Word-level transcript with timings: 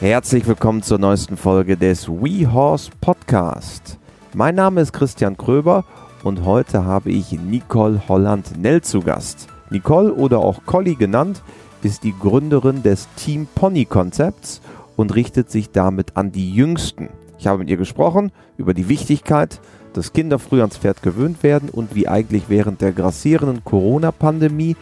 Herzlich 0.00 0.46
willkommen 0.46 0.82
zur 0.82 0.98
neuesten 0.98 1.36
Folge 1.36 1.76
des 1.76 2.08
WeHorse 2.08 2.90
Podcast. 3.02 3.98
Mein 4.32 4.54
Name 4.54 4.80
ist 4.80 4.94
Christian 4.94 5.36
Kröber 5.36 5.84
und 6.24 6.46
heute 6.46 6.86
habe 6.86 7.10
ich 7.10 7.32
Nicole 7.32 8.00
Holland-Nell 8.08 8.80
zu 8.80 9.02
Gast. 9.02 9.48
Nicole 9.68 10.14
oder 10.14 10.38
auch 10.38 10.64
Colli 10.64 10.94
genannt, 10.94 11.42
ist 11.82 12.02
die 12.02 12.14
Gründerin 12.18 12.82
des 12.82 13.08
Team 13.16 13.46
Pony 13.54 13.84
Konzepts 13.84 14.62
und 14.96 15.14
richtet 15.14 15.50
sich 15.50 15.70
damit 15.70 16.16
an 16.16 16.32
die 16.32 16.50
Jüngsten. 16.50 17.10
Ich 17.38 17.46
habe 17.46 17.58
mit 17.58 17.68
ihr 17.68 17.76
gesprochen 17.76 18.32
über 18.56 18.72
die 18.72 18.88
Wichtigkeit, 18.88 19.60
dass 19.92 20.14
Kinder 20.14 20.38
früh 20.38 20.60
ans 20.60 20.78
Pferd 20.78 21.02
gewöhnt 21.02 21.42
werden 21.42 21.68
und 21.68 21.94
wie 21.94 22.08
eigentlich 22.08 22.44
während 22.48 22.80
der 22.80 22.92
grassierenden 22.92 23.64
Corona-Pandemie 23.64 24.76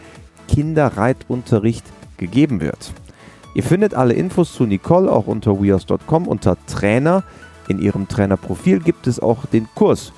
Kinderreitunterricht 0.47 1.83
gegeben 2.15 2.61
wird. 2.61 2.93
Ihr 3.55 3.63
findet 3.63 3.95
alle 3.95 4.13
Infos 4.13 4.53
zu 4.53 4.65
Nicole 4.65 5.11
auch 5.11 5.25
unter 5.25 5.61
weos.com 5.61 6.27
unter 6.27 6.57
Trainer. 6.67 7.23
In 7.67 7.79
ihrem 7.79 8.07
Trainerprofil 8.07 8.79
gibt 8.79 9.07
es 9.07 9.19
auch 9.19 9.45
den 9.47 9.67
Kurs 9.73 10.13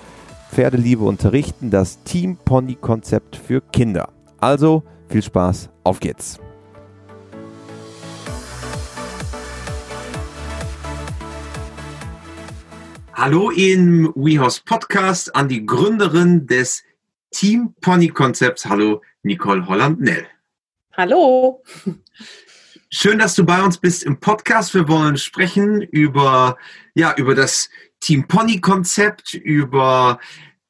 Pferdeliebe 0.51 1.05
unterrichten, 1.05 1.69
das 1.69 2.03
Team 2.03 2.35
Pony 2.35 2.75
Konzept 2.75 3.37
für 3.37 3.61
Kinder. 3.61 4.09
Also 4.39 4.83
viel 5.07 5.23
Spaß, 5.23 5.69
auf 5.85 6.01
geht's. 6.01 6.39
Hallo 13.13 13.49
im 13.51 14.11
WeHorse 14.15 14.61
Podcast 14.65 15.33
an 15.35 15.47
die 15.47 15.65
Gründerin 15.65 16.47
des 16.47 16.83
Team 17.29 17.75
Pony 17.79 18.09
Konzepts. 18.09 18.65
Hallo 18.65 19.01
Nicole 19.23 19.65
Holland-Nell. 19.65 20.25
Hallo. 20.93 21.63
Schön, 22.93 23.19
dass 23.19 23.35
du 23.35 23.45
bei 23.45 23.63
uns 23.63 23.77
bist 23.77 24.03
im 24.03 24.19
Podcast. 24.19 24.73
Wir 24.73 24.89
wollen 24.89 25.15
sprechen 25.15 25.81
über, 25.81 26.57
ja, 26.93 27.15
über 27.15 27.35
das 27.35 27.69
Team 28.01 28.27
Pony 28.27 28.59
Konzept, 28.59 29.33
über 29.33 30.19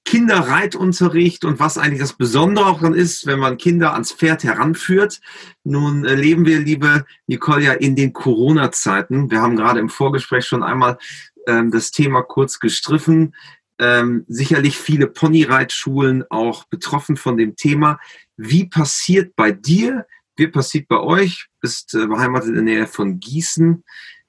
Kinderreitunterricht 0.05 1.43
und 1.45 1.59
was 1.59 1.79
eigentlich 1.79 1.99
das 1.99 2.13
Besondere 2.13 2.67
auch 2.67 2.79
dann 2.79 2.93
ist, 2.93 3.25
wenn 3.25 3.39
man 3.39 3.57
Kinder 3.57 3.93
ans 3.93 4.11
Pferd 4.11 4.43
heranführt. 4.43 5.19
Nun 5.63 6.03
leben 6.03 6.45
wir, 6.45 6.59
liebe 6.59 7.05
Nicole, 7.25 7.63
ja 7.63 7.73
in 7.73 7.95
den 7.95 8.13
Corona-Zeiten. 8.13 9.31
Wir 9.31 9.41
haben 9.41 9.55
gerade 9.55 9.79
im 9.79 9.89
Vorgespräch 9.89 10.45
schon 10.45 10.61
einmal 10.61 10.99
ähm, 11.47 11.71
das 11.71 11.89
Thema 11.89 12.21
kurz 12.21 12.59
gestriffen. 12.59 13.33
Ähm, 13.79 14.25
sicherlich 14.27 14.77
viele 14.77 15.07
Ponyreitschulen 15.07 16.23
auch 16.29 16.65
betroffen 16.65 17.17
von 17.17 17.35
dem 17.35 17.55
Thema. 17.55 17.99
Wie 18.37 18.67
passiert 18.69 19.35
bei 19.35 19.51
dir 19.51 20.05
wie 20.41 20.47
passiert 20.47 20.87
bei 20.87 20.99
euch? 20.99 21.47
Bist 21.61 21.93
äh, 21.93 22.07
beheimatet 22.07 22.49
in 22.49 22.55
der 22.55 22.63
Nähe 22.63 22.87
von 22.87 23.19
Gießen. 23.19 23.83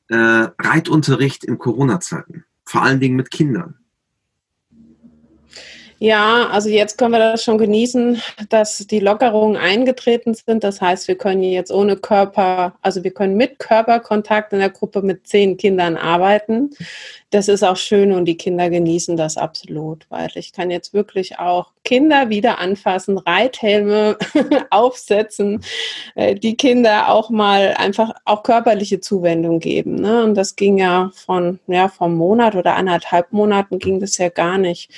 Äh, 0.09 0.15
Reitunterricht 0.15 1.43
in 1.43 1.59
Corona-Zeiten. 1.59 2.45
Vor 2.65 2.83
allen 2.83 3.01
Dingen 3.01 3.17
mit 3.17 3.31
Kindern. 3.31 3.77
Ja, 5.99 6.49
also 6.49 6.69
jetzt 6.69 6.99
können 6.99 7.13
wir 7.13 7.21
das 7.21 7.45
schon 7.45 7.59
genießen, 7.59 8.21
dass 8.49 8.79
die 8.79 8.99
Lockerungen 8.99 9.57
eingetreten 9.57 10.35
sind. 10.35 10.65
Das 10.65 10.81
heißt, 10.81 11.07
wir 11.07 11.17
können 11.17 11.43
jetzt 11.43 11.71
ohne 11.71 11.97
Körper, 11.97 12.75
also 12.83 13.05
wir 13.05 13.13
können 13.13 13.37
mit 13.37 13.61
Körperkontakt 13.61 14.53
in 14.53 14.59
der 14.59 14.71
Gruppe 14.71 15.01
mit 15.01 15.27
zehn 15.29 15.57
Kindern 15.57 15.97
arbeiten 15.97 16.71
das 17.33 17.49
ist 17.49 17.63
auch 17.63 17.77
schön 17.77 18.13
und 18.13 18.27
die 18.27 18.37
Kinder 18.37 18.69
genießen 18.69 19.17
das 19.17 19.39
absolut, 19.39 20.05
weil 20.11 20.29
ich 20.35 20.53
kann 20.53 20.71
jetzt 20.71 20.93
wirklich 20.93 21.39
auch 21.39 21.73
Kinder 21.93 22.31
wieder 22.31 22.59
anfassen, 22.59 23.19
Reithelme 23.19 24.17
aufsetzen, 24.71 25.63
äh, 26.15 26.35
die 26.35 26.57
Kinder 26.57 27.11
auch 27.11 27.29
mal 27.29 27.75
einfach 27.77 28.13
auch 28.25 28.45
körperliche 28.45 29.01
Zuwendung 29.01 29.59
geben. 29.59 29.97
Ne? 29.97 30.25
Und 30.25 30.35
das 30.35 30.57
ging 30.57 30.79
ja 30.79 31.11
von, 31.15 31.59
ja, 31.67 31.89
vom 31.89 32.17
Monat 32.17 32.55
oder 32.55 32.77
anderthalb 32.77 33.31
Monaten 33.35 33.79
ging 33.79 34.01
das 34.01 34.17
ja 34.17 34.31
gar 34.31 34.57
nicht. 34.57 34.91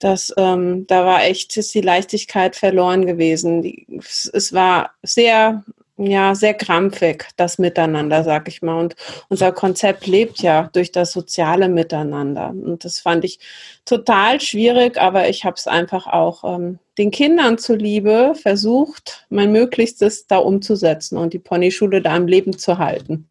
Das, 0.00 0.34
ähm, 0.36 0.88
da 0.88 1.06
war 1.06 1.22
echt, 1.22 1.56
ist 1.56 1.72
die 1.72 1.82
Leichtigkeit 1.82 2.56
verloren 2.56 3.06
gewesen. 3.06 3.62
Die, 3.62 3.86
es 4.00 4.52
war 4.52 4.90
sehr 5.04 5.62
ja, 6.02 6.34
sehr 6.34 6.54
krampfig, 6.54 7.26
das 7.36 7.58
Miteinander, 7.58 8.24
sag 8.24 8.48
ich 8.48 8.62
mal. 8.62 8.78
Und 8.78 8.96
unser 9.28 9.52
Konzept 9.52 10.06
lebt 10.06 10.40
ja 10.40 10.70
durch 10.72 10.92
das 10.92 11.12
soziale 11.12 11.68
Miteinander. 11.68 12.50
Und 12.50 12.84
das 12.84 13.00
fand 13.00 13.24
ich 13.24 13.38
total 13.84 14.40
schwierig, 14.40 14.98
aber 14.98 15.28
ich 15.28 15.44
habe 15.44 15.56
es 15.56 15.66
einfach 15.66 16.06
auch 16.06 16.42
ähm, 16.44 16.78
den 16.96 17.10
Kindern 17.10 17.58
zuliebe 17.58 18.34
versucht, 18.40 19.26
mein 19.28 19.52
Möglichstes 19.52 20.26
da 20.26 20.38
umzusetzen 20.38 21.18
und 21.18 21.34
die 21.34 21.38
Ponyschule 21.38 22.00
da 22.00 22.14
am 22.14 22.26
Leben 22.26 22.56
zu 22.56 22.78
halten. 22.78 23.28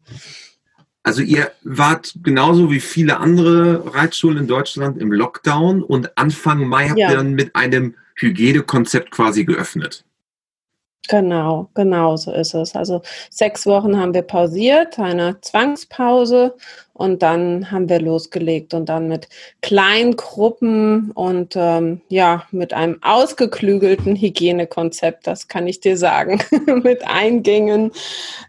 Also 1.02 1.22
ihr 1.22 1.50
wart 1.62 2.14
genauso 2.22 2.70
wie 2.70 2.80
viele 2.80 3.18
andere 3.18 3.94
Reitschulen 3.94 4.38
in 4.38 4.46
Deutschland 4.46 4.98
im 4.98 5.10
Lockdown 5.10 5.82
und 5.82 6.16
Anfang 6.16 6.68
Mai 6.68 6.88
habt 6.88 6.98
ja. 6.98 7.10
ihr 7.10 7.16
dann 7.16 7.32
mit 7.32 7.56
einem 7.56 7.96
Hygienekonzept 8.16 9.10
quasi 9.10 9.44
geöffnet. 9.44 10.04
Genau, 11.08 11.68
genau 11.74 12.16
so 12.16 12.32
ist 12.32 12.54
es. 12.54 12.76
Also 12.76 13.00
sechs 13.30 13.66
Wochen 13.66 13.98
haben 13.98 14.14
wir 14.14 14.22
pausiert, 14.22 14.98
eine 14.98 15.40
Zwangspause 15.40 16.54
und 16.92 17.22
dann 17.22 17.70
haben 17.70 17.88
wir 17.88 18.00
losgelegt 18.00 18.74
und 18.74 18.88
dann 18.88 19.08
mit 19.08 19.28
kleinen 19.62 20.16
Gruppen 20.16 21.12
und 21.12 21.54
ähm, 21.56 22.02
ja, 22.08 22.46
mit 22.50 22.74
einem 22.74 22.98
ausgeklügelten 23.02 24.16
Hygienekonzept, 24.16 25.26
das 25.26 25.48
kann 25.48 25.66
ich 25.66 25.80
dir 25.80 25.96
sagen, 25.96 26.42
mit 26.82 27.06
Eingängen, 27.06 27.92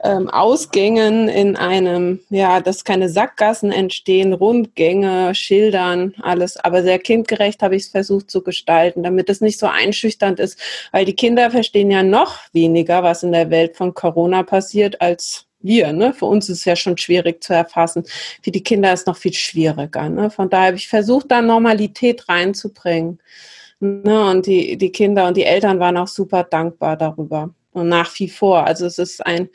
ähm, 0.03 0.29
Ausgängen 0.29 1.29
in 1.29 1.55
einem, 1.55 2.19
ja, 2.29 2.59
dass 2.59 2.83
keine 2.83 3.09
Sackgassen 3.09 3.71
entstehen, 3.71 4.33
Rundgänge, 4.33 5.33
Schildern, 5.33 6.13
alles, 6.21 6.57
aber 6.57 6.83
sehr 6.83 6.99
kindgerecht 6.99 7.61
habe 7.61 7.75
ich 7.75 7.83
es 7.83 7.89
versucht 7.89 8.29
zu 8.29 8.43
gestalten, 8.43 9.03
damit 9.03 9.29
es 9.29 9.41
nicht 9.41 9.59
so 9.59 9.67
einschüchternd 9.67 10.39
ist, 10.39 10.59
weil 10.91 11.05
die 11.05 11.15
Kinder 11.15 11.51
verstehen 11.51 11.89
ja 11.89 12.03
noch 12.03 12.37
weniger, 12.51 13.03
was 13.03 13.23
in 13.23 13.31
der 13.31 13.49
Welt 13.49 13.77
von 13.77 13.93
Corona 13.93 14.43
passiert, 14.43 14.99
als 14.99 15.45
wir. 15.63 15.93
Ne? 15.93 16.13
Für 16.13 16.25
uns 16.25 16.49
ist 16.49 16.59
es 16.59 16.65
ja 16.65 16.75
schon 16.75 16.97
schwierig 16.97 17.43
zu 17.43 17.53
erfassen. 17.53 18.03
Für 18.41 18.51
die 18.51 18.63
Kinder 18.63 18.93
ist 18.93 19.01
es 19.01 19.05
noch 19.05 19.17
viel 19.17 19.33
schwieriger. 19.33 20.09
Ne? 20.09 20.29
Von 20.29 20.49
daher 20.49 20.67
habe 20.67 20.77
ich 20.77 20.87
versucht, 20.87 21.31
da 21.31 21.41
Normalität 21.41 22.27
reinzubringen. 22.29 23.19
Ne? 23.79 24.29
Und 24.29 24.45
die, 24.45 24.77
die 24.77 24.91
Kinder 24.91 25.27
und 25.27 25.37
die 25.37 25.45
Eltern 25.45 25.79
waren 25.79 25.97
auch 25.97 26.07
super 26.07 26.43
dankbar 26.43 26.97
darüber. 26.97 27.53
Und 27.71 27.89
nach 27.89 28.19
wie 28.19 28.29
vor. 28.29 28.65
Also 28.65 28.85
es 28.85 28.97
ist 28.97 29.25
ein 29.25 29.49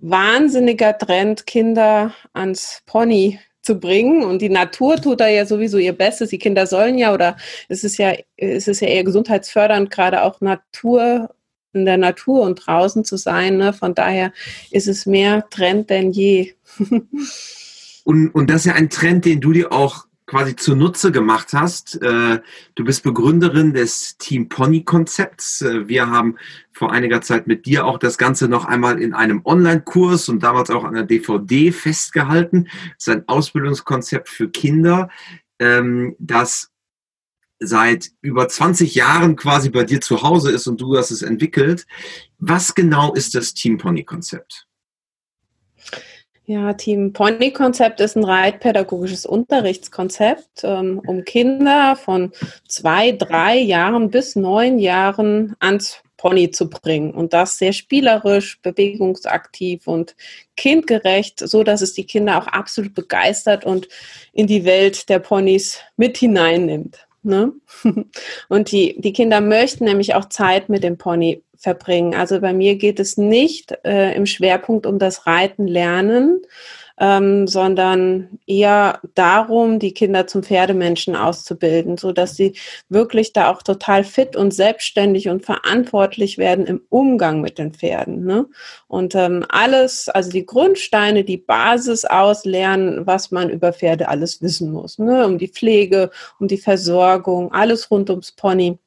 wahnsinniger 0.00 0.96
Trend, 0.96 1.46
Kinder 1.46 2.14
ans 2.32 2.82
Pony 2.86 3.38
zu 3.62 3.78
bringen. 3.78 4.24
Und 4.24 4.42
die 4.42 4.48
Natur 4.48 4.96
tut 4.96 5.20
da 5.20 5.28
ja 5.28 5.46
sowieso 5.46 5.78
ihr 5.78 5.92
Bestes. 5.92 6.30
Die 6.30 6.38
Kinder 6.38 6.66
sollen 6.66 6.98
ja, 6.98 7.12
oder 7.12 7.36
es 7.68 7.84
ist 7.84 7.98
ja, 7.98 8.14
es 8.36 8.68
ist 8.68 8.80
ja 8.80 8.88
eher 8.88 9.04
gesundheitsfördernd, 9.04 9.90
gerade 9.90 10.22
auch 10.22 10.40
Natur 10.40 11.30
in 11.72 11.84
der 11.84 11.98
Natur 11.98 12.42
und 12.42 12.66
draußen 12.66 13.04
zu 13.04 13.16
sein. 13.16 13.56
Ne? 13.56 13.72
Von 13.72 13.94
daher 13.94 14.32
ist 14.70 14.88
es 14.88 15.06
mehr 15.06 15.48
Trend 15.50 15.90
denn 15.90 16.12
je. 16.12 16.54
und, 18.04 18.28
und 18.28 18.50
das 18.50 18.62
ist 18.62 18.66
ja 18.66 18.74
ein 18.74 18.90
Trend, 18.90 19.24
den 19.24 19.40
du 19.40 19.52
dir 19.52 19.72
auch 19.72 20.06
quasi 20.30 20.54
zunutze 20.54 21.10
gemacht 21.10 21.48
hast. 21.54 22.00
Äh, 22.02 22.40
du 22.76 22.84
bist 22.84 23.02
Begründerin 23.02 23.74
des 23.74 24.16
Team 24.16 24.48
Pony 24.48 24.84
Konzepts. 24.84 25.60
Äh, 25.62 25.88
wir 25.88 26.08
haben 26.08 26.36
vor 26.72 26.92
einiger 26.92 27.20
Zeit 27.20 27.48
mit 27.48 27.66
dir 27.66 27.84
auch 27.84 27.98
das 27.98 28.16
Ganze 28.16 28.46
noch 28.46 28.64
einmal 28.64 29.02
in 29.02 29.12
einem 29.12 29.42
Online-Kurs 29.44 30.28
und 30.28 30.44
damals 30.44 30.70
auch 30.70 30.84
an 30.84 30.94
der 30.94 31.02
DVD 31.02 31.72
festgehalten. 31.72 32.68
Das 32.94 33.08
ist 33.08 33.08
ein 33.08 33.24
Ausbildungskonzept 33.26 34.28
für 34.28 34.48
Kinder, 34.48 35.10
ähm, 35.58 36.14
das 36.20 36.69
seit 37.60 38.10
über 38.22 38.48
20 38.48 38.94
Jahren 38.94 39.36
quasi 39.36 39.70
bei 39.70 39.84
dir 39.84 40.00
zu 40.00 40.22
Hause 40.22 40.50
ist 40.50 40.66
und 40.66 40.80
du 40.80 40.96
hast 40.96 41.10
es 41.10 41.22
entwickelt. 41.22 41.86
Was 42.38 42.74
genau 42.74 43.12
ist 43.12 43.34
das 43.34 43.54
Team 43.54 43.78
Pony 43.78 44.02
Konzept? 44.02 44.66
Ja, 46.46 46.72
Team 46.72 47.12
Pony 47.12 47.52
Konzept 47.52 48.00
ist 48.00 48.16
ein 48.16 48.24
reitpädagogisches 48.24 49.24
Unterrichtskonzept, 49.24 50.64
ähm, 50.64 51.00
um 51.06 51.24
Kinder 51.24 51.94
von 51.94 52.32
zwei, 52.66 53.12
drei 53.12 53.56
Jahren 53.58 54.10
bis 54.10 54.34
neun 54.34 54.80
Jahren 54.80 55.54
ans 55.60 56.02
Pony 56.16 56.50
zu 56.50 56.68
bringen 56.68 57.12
und 57.12 57.32
das 57.32 57.56
sehr 57.56 57.72
spielerisch, 57.72 58.60
bewegungsaktiv 58.62 59.86
und 59.86 60.16
kindgerecht, 60.56 61.38
so 61.38 61.62
dass 61.62 61.82
es 61.82 61.94
die 61.94 62.04
Kinder 62.04 62.38
auch 62.38 62.46
absolut 62.46 62.94
begeistert 62.94 63.64
und 63.64 63.88
in 64.32 64.46
die 64.46 64.64
Welt 64.64 65.08
der 65.08 65.20
Ponys 65.20 65.78
mit 65.96 66.18
hineinnimmt. 66.18 67.06
Ne? 67.22 67.52
Und 68.48 68.72
die, 68.72 69.00
die 69.00 69.12
Kinder 69.12 69.40
möchten 69.40 69.84
nämlich 69.84 70.14
auch 70.14 70.26
Zeit 70.26 70.68
mit 70.68 70.82
dem 70.82 70.96
Pony 70.96 71.42
verbringen. 71.56 72.14
Also 72.14 72.40
bei 72.40 72.54
mir 72.54 72.76
geht 72.76 72.98
es 72.98 73.16
nicht 73.16 73.74
äh, 73.84 74.14
im 74.14 74.26
Schwerpunkt 74.26 74.86
um 74.86 74.98
das 74.98 75.26
Reiten 75.26 75.66
lernen, 75.66 76.40
ähm, 77.00 77.46
sondern 77.46 78.38
eher 78.46 79.00
darum, 79.14 79.78
die 79.78 79.94
Kinder 79.94 80.26
zum 80.26 80.42
Pferdemenschen 80.42 81.16
auszubilden, 81.16 81.96
so 81.96 82.12
dass 82.12 82.36
sie 82.36 82.58
wirklich 82.90 83.32
da 83.32 83.50
auch 83.50 83.62
total 83.62 84.04
fit 84.04 84.36
und 84.36 84.52
selbstständig 84.52 85.30
und 85.30 85.44
verantwortlich 85.44 86.36
werden 86.36 86.66
im 86.66 86.82
Umgang 86.90 87.40
mit 87.40 87.58
den 87.58 87.72
Pferden. 87.72 88.24
Ne? 88.24 88.46
Und 88.86 89.14
ähm, 89.14 89.46
alles, 89.48 90.10
also 90.10 90.30
die 90.30 90.44
Grundsteine, 90.44 91.24
die 91.24 91.38
Basis 91.38 92.04
auslernen, 92.04 93.06
was 93.06 93.30
man 93.30 93.48
über 93.48 93.72
Pferde 93.72 94.08
alles 94.08 94.42
wissen 94.42 94.70
muss, 94.70 94.98
ne? 94.98 95.26
um 95.26 95.38
die 95.38 95.48
Pflege, 95.48 96.10
um 96.38 96.48
die 96.48 96.58
Versorgung, 96.58 97.50
alles 97.52 97.90
rund 97.90 98.10
ums 98.10 98.32
Pony 98.32 98.78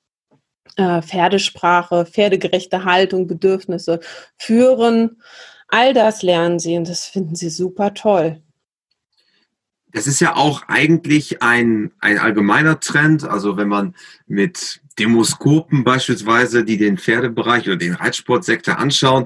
äh, 0.78 1.02
Pferdesprache, 1.02 2.06
pferdegerechte 2.06 2.86
Haltung, 2.86 3.26
Bedürfnisse 3.26 4.00
führen. 4.38 5.18
All 5.74 5.96
das 5.96 6.22
lernen 6.22 6.60
sie 6.60 6.78
und 6.78 6.88
das 6.88 7.08
finden 7.08 7.34
sie 7.36 7.50
super 7.50 7.96
toll. 7.96 8.40
Das 9.92 10.06
ist 10.06 10.22
ja 10.22 10.36
auch 10.36 10.62
eigentlich 10.68 11.42
ein, 11.42 11.92
ein 12.00 12.20
allgemeiner 12.20 12.80
Trend. 12.80 13.24
Also 13.24 13.58
wenn 13.58 13.70
man 13.70 13.96
mit 14.28 14.82
Demoskopen 15.00 15.84
beispielsweise, 15.84 16.64
die 16.64 16.78
den 16.78 17.00
Pferdebereich 17.00 17.66
oder 17.66 17.78
den 17.78 17.96
Reitsportsektor 17.96 18.78
anschauen, 18.78 19.26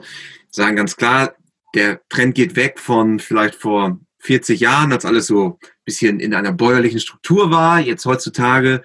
sagen 0.49 0.77
ganz 0.77 0.95
klar, 0.95 1.35
der 1.75 1.99
Trend 2.07 2.35
geht 2.35 2.55
weg 2.55 2.79
von 2.79 3.19
vielleicht 3.19 3.55
vor 3.55 3.99
40 4.19 4.61
Jahren, 4.61 4.94
als 4.94 5.03
alles 5.03 5.27
so 5.27 5.59
ein 5.61 5.67
bisschen 5.83 6.21
in 6.21 6.33
einer 6.33 6.53
bäuerlichen 6.53 7.01
Struktur 7.01 7.51
war. 7.51 7.81
Jetzt 7.81 8.05
heutzutage 8.05 8.83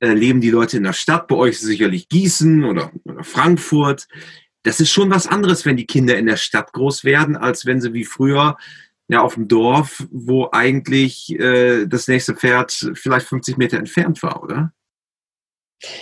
äh, 0.00 0.14
leben 0.14 0.40
die 0.40 0.50
Leute 0.50 0.78
in 0.78 0.82
der 0.82 0.92
Stadt. 0.92 1.28
Bei 1.28 1.36
euch 1.36 1.60
sicherlich 1.60 2.08
Gießen 2.08 2.64
oder, 2.64 2.90
oder 3.04 3.22
Frankfurt. 3.22 4.08
Das 4.64 4.80
ist 4.80 4.90
schon 4.90 5.10
was 5.10 5.26
anderes, 5.28 5.64
wenn 5.64 5.76
die 5.76 5.86
Kinder 5.86 6.16
in 6.18 6.26
der 6.26 6.36
Stadt 6.36 6.72
groß 6.72 7.04
werden, 7.04 7.36
als 7.36 7.66
wenn 7.66 7.80
sie 7.80 7.92
wie 7.92 8.04
früher 8.04 8.56
ja 9.08 9.20
auf 9.20 9.34
dem 9.34 9.46
Dorf, 9.46 10.04
wo 10.10 10.48
eigentlich 10.50 11.38
äh, 11.38 11.86
das 11.86 12.08
nächste 12.08 12.34
Pferd 12.34 12.92
vielleicht 12.94 13.28
50 13.28 13.56
Meter 13.58 13.78
entfernt 13.78 14.22
war, 14.22 14.42
oder? 14.42 14.72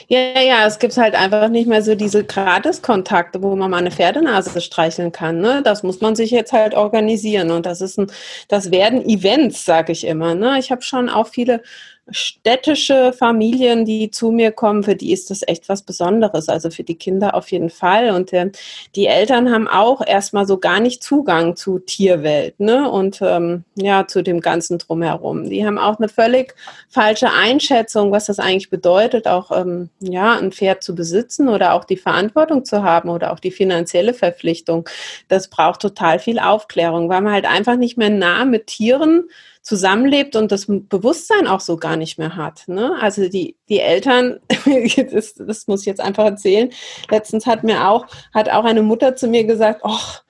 Ja, 0.07 0.41
ja, 0.41 0.67
es 0.67 0.79
gibt 0.79 0.97
halt 0.97 1.15
einfach 1.15 1.49
nicht 1.49 1.67
mehr 1.67 1.83
so 1.83 1.95
diese 1.95 2.25
Gratiskontakte, 2.25 3.43
wo 3.43 3.57
man 3.57 3.71
mal 3.71 3.79
eine 3.79 3.91
Pferdenase 3.91 4.61
streicheln 4.61 5.11
kann. 5.11 5.41
Ne? 5.41 5.63
Das 5.65 5.83
muss 5.83 6.01
man 6.01 6.15
sich 6.15 6.31
jetzt 6.31 6.53
halt 6.53 6.75
organisieren 6.75 7.51
und 7.51 7.67
das 7.67 7.81
ist 7.81 7.99
ein, 7.99 8.07
das 8.49 8.71
werden 8.71 9.05
Events, 9.05 9.65
sage 9.65 9.93
ich 9.93 10.07
immer. 10.07 10.35
Ne? 10.35 10.59
Ich 10.59 10.71
habe 10.71 10.83
schon 10.83 11.09
auch 11.09 11.29
viele 11.29 11.63
städtische 12.11 13.13
Familien, 13.13 13.85
die 13.85 14.11
zu 14.11 14.33
mir 14.33 14.51
kommen, 14.51 14.83
für 14.83 14.97
die 14.97 15.13
ist 15.13 15.31
das 15.31 15.43
echt 15.47 15.69
was 15.69 15.83
Besonderes. 15.83 16.49
Also 16.49 16.71
für 16.71 16.83
die 16.83 16.97
Kinder 16.97 17.35
auf 17.35 17.51
jeden 17.53 17.71
Fall. 17.71 18.11
Und 18.11 18.33
äh, 18.33 18.51
die 18.97 19.07
Eltern 19.07 19.53
haben 19.53 19.69
auch 19.69 20.05
erstmal 20.05 20.47
so 20.47 20.59
gar 20.59 20.81
nicht 20.81 21.03
Zugang 21.03 21.55
zu 21.55 21.79
Tierwelt 21.79 22.59
ne? 22.59 22.91
und 22.91 23.21
ähm, 23.23 23.65
ja, 23.77 24.07
zu 24.07 24.23
dem 24.23 24.41
Ganzen 24.41 24.79
drumherum. 24.79 25.49
Die 25.49 25.65
haben 25.65 25.79
auch 25.79 25.99
eine 25.99 26.09
völlig 26.09 26.55
falsche 26.89 27.31
Einschätzung, 27.31 28.11
was 28.11 28.27
das 28.27 28.41
eigentlich 28.41 28.71
bedeutet, 28.71 29.29
auch 29.29 29.53
ähm, 29.53 29.89
ja, 30.01 30.37
ein 30.37 30.53
Pferd 30.53 30.83
zu 30.83 30.95
besitzen 30.95 31.49
oder 31.49 31.75
auch 31.75 31.85
die 31.85 31.97
Verantwortung 31.97 32.65
zu 32.65 32.83
haben 32.83 33.11
oder 33.11 33.33
auch 33.33 33.41
die 33.41 33.53
finanzielle 33.53 34.15
Verpflichtung. 34.15 34.89
Das 35.29 35.49
braucht 35.49 35.81
total 35.81 36.19
viel 36.19 36.41
Aufklärung, 36.41 37.09
weil 37.09 37.21
man 37.21 37.33
halt 37.33 37.47
einfach 37.47 37.77
nicht 37.77 37.97
mehr 37.97 38.11
nah 38.11 38.45
mit 38.45 38.67
Tieren 38.67 39.29
zusammenlebt 39.63 40.35
und 40.35 40.51
das 40.51 40.67
Bewusstsein 40.67 41.47
auch 41.47 41.61
so 41.61 41.77
gar 41.77 41.97
nicht 41.97 42.19
mehr 42.19 42.37
hat. 42.37 42.65
Ne? 42.67 42.97
Also 43.01 43.29
die, 43.29 43.57
die 43.69 43.81
Eltern, 43.81 44.41
das, 45.13 45.35
das 45.35 45.69
muss 45.69 45.81
ich 45.81 45.87
jetzt 45.87 46.01
einfach 46.01 46.25
erzählen, 46.25 46.71
letztens 47.11 47.47
hat 47.47 47.63
mir 47.63 47.89
auch, 47.89 48.07
hat 48.35 48.51
auch 48.51 48.65
eine 48.65 48.83
Mutter 48.83 49.15
zu 49.15 49.29
mir 49.29 49.45
gesagt, 49.45 49.83
ach, 49.85 50.25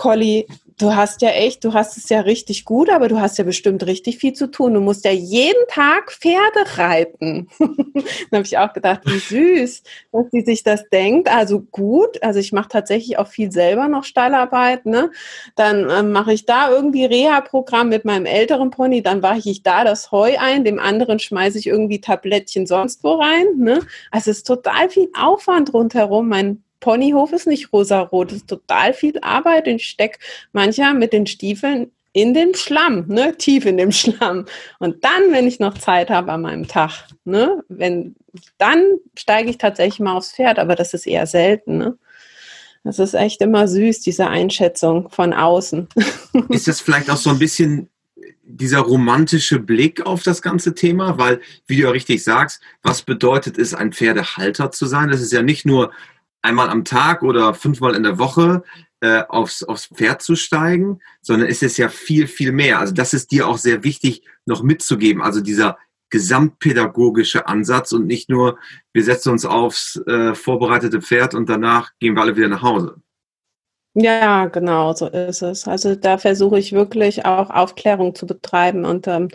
Colli, 0.00 0.46
du 0.78 0.96
hast 0.96 1.20
ja 1.20 1.28
echt, 1.28 1.62
du 1.62 1.74
hast 1.74 1.98
es 1.98 2.08
ja 2.08 2.20
richtig 2.20 2.64
gut, 2.64 2.88
aber 2.88 3.08
du 3.08 3.20
hast 3.20 3.36
ja 3.36 3.44
bestimmt 3.44 3.84
richtig 3.84 4.16
viel 4.16 4.32
zu 4.32 4.50
tun. 4.50 4.72
Du 4.72 4.80
musst 4.80 5.04
ja 5.04 5.10
jeden 5.10 5.62
Tag 5.68 6.10
Pferde 6.10 6.78
reiten. 6.78 7.48
Dann 7.58 8.38
habe 8.38 8.46
ich 8.46 8.56
auch 8.56 8.72
gedacht, 8.72 9.02
wie 9.04 9.18
süß, 9.18 9.82
dass 10.10 10.24
sie 10.32 10.40
sich 10.40 10.62
das 10.62 10.88
denkt. 10.88 11.30
Also 11.30 11.60
gut, 11.60 12.22
also 12.22 12.40
ich 12.40 12.50
mache 12.52 12.70
tatsächlich 12.70 13.18
auch 13.18 13.26
viel 13.26 13.52
selber 13.52 13.88
noch 13.88 14.04
Stallarbeit. 14.04 14.86
Ne? 14.86 15.10
Dann 15.54 15.90
ähm, 15.90 16.12
mache 16.12 16.32
ich 16.32 16.46
da 16.46 16.70
irgendwie 16.70 17.04
Reha-Programm 17.04 17.90
mit 17.90 18.06
meinem 18.06 18.24
älteren 18.24 18.70
Pony, 18.70 19.02
dann 19.02 19.22
weiche 19.22 19.50
ich 19.50 19.62
da 19.62 19.84
das 19.84 20.12
Heu 20.12 20.34
ein, 20.38 20.64
dem 20.64 20.78
anderen 20.78 21.18
schmeiße 21.18 21.58
ich 21.58 21.66
irgendwie 21.66 22.00
Tablettchen 22.00 22.66
sonst 22.66 23.04
wo 23.04 23.16
rein. 23.16 23.58
Ne? 23.58 23.80
Also 24.10 24.30
es 24.30 24.38
ist 24.38 24.46
total 24.46 24.88
viel 24.88 25.10
Aufwand 25.14 25.74
rundherum. 25.74 26.28
Mein 26.30 26.64
Ponyhof 26.80 27.32
ist 27.32 27.46
nicht 27.46 27.72
rosarot, 27.72 28.32
es 28.32 28.38
ist 28.38 28.48
total 28.48 28.92
viel 28.94 29.18
Arbeit. 29.20 29.66
Ich 29.66 29.86
stecke 29.86 30.18
mancher 30.52 30.94
mit 30.94 31.12
den 31.12 31.26
Stiefeln 31.26 31.92
in 32.12 32.34
den 32.34 32.54
Schlamm, 32.54 33.04
ne, 33.06 33.36
tief 33.36 33.66
in 33.66 33.76
dem 33.76 33.92
Schlamm. 33.92 34.46
Und 34.78 35.04
dann, 35.04 35.30
wenn 35.30 35.46
ich 35.46 35.60
noch 35.60 35.78
Zeit 35.78 36.10
habe 36.10 36.32
an 36.32 36.42
meinem 36.42 36.66
Tag, 36.66 37.06
ne, 37.24 37.62
wenn, 37.68 38.16
dann 38.58 38.82
steige 39.16 39.50
ich 39.50 39.58
tatsächlich 39.58 40.00
mal 40.00 40.16
aufs 40.16 40.32
Pferd, 40.32 40.58
aber 40.58 40.74
das 40.74 40.92
ist 40.94 41.06
eher 41.06 41.26
selten, 41.26 41.78
ne. 41.78 41.98
Das 42.82 42.98
ist 42.98 43.12
echt 43.12 43.42
immer 43.42 43.68
süß, 43.68 44.00
diese 44.00 44.28
Einschätzung 44.28 45.10
von 45.10 45.34
außen. 45.34 45.86
Ist 46.48 46.66
das 46.66 46.80
vielleicht 46.80 47.10
auch 47.10 47.18
so 47.18 47.28
ein 47.28 47.38
bisschen 47.38 47.90
dieser 48.42 48.78
romantische 48.78 49.58
Blick 49.58 50.06
auf 50.06 50.22
das 50.22 50.40
ganze 50.40 50.74
Thema? 50.74 51.18
Weil, 51.18 51.42
wie 51.66 51.76
du 51.76 51.82
ja 51.82 51.90
richtig 51.90 52.24
sagst, 52.24 52.62
was 52.82 53.02
bedeutet 53.02 53.58
es, 53.58 53.74
ein 53.74 53.92
Pferdehalter 53.92 54.70
zu 54.70 54.86
sein? 54.86 55.10
Das 55.10 55.20
ist 55.20 55.30
ja 55.30 55.42
nicht 55.42 55.66
nur 55.66 55.92
einmal 56.42 56.68
am 56.68 56.84
Tag 56.84 57.22
oder 57.22 57.54
fünfmal 57.54 57.94
in 57.94 58.02
der 58.02 58.18
Woche 58.18 58.62
äh, 59.00 59.22
aufs, 59.28 59.62
aufs 59.62 59.86
Pferd 59.86 60.22
zu 60.22 60.36
steigen, 60.36 61.00
sondern 61.22 61.48
es 61.48 61.62
ist 61.62 61.78
ja 61.78 61.88
viel, 61.88 62.26
viel 62.26 62.52
mehr. 62.52 62.78
Also 62.78 62.94
das 62.94 63.14
ist 63.14 63.30
dir 63.30 63.48
auch 63.48 63.58
sehr 63.58 63.82
wichtig 63.84 64.22
noch 64.46 64.62
mitzugeben. 64.62 65.22
Also 65.22 65.40
dieser 65.40 65.78
gesamtpädagogische 66.10 67.46
Ansatz 67.46 67.92
und 67.92 68.06
nicht 68.06 68.28
nur, 68.28 68.58
wir 68.92 69.04
setzen 69.04 69.30
uns 69.30 69.46
aufs 69.46 69.96
äh, 70.06 70.34
vorbereitete 70.34 71.00
Pferd 71.00 71.34
und 71.34 71.48
danach 71.48 71.92
gehen 72.00 72.14
wir 72.14 72.22
alle 72.22 72.36
wieder 72.36 72.48
nach 72.48 72.62
Hause. 72.62 72.96
Ja, 73.94 74.46
genau, 74.46 74.92
so 74.92 75.08
ist 75.08 75.42
es. 75.42 75.66
Also 75.66 75.96
da 75.96 76.18
versuche 76.18 76.58
ich 76.58 76.72
wirklich 76.72 77.24
auch 77.24 77.50
Aufklärung 77.50 78.14
zu 78.14 78.26
betreiben 78.26 78.84
und 78.84 79.08
ähm, 79.08 79.28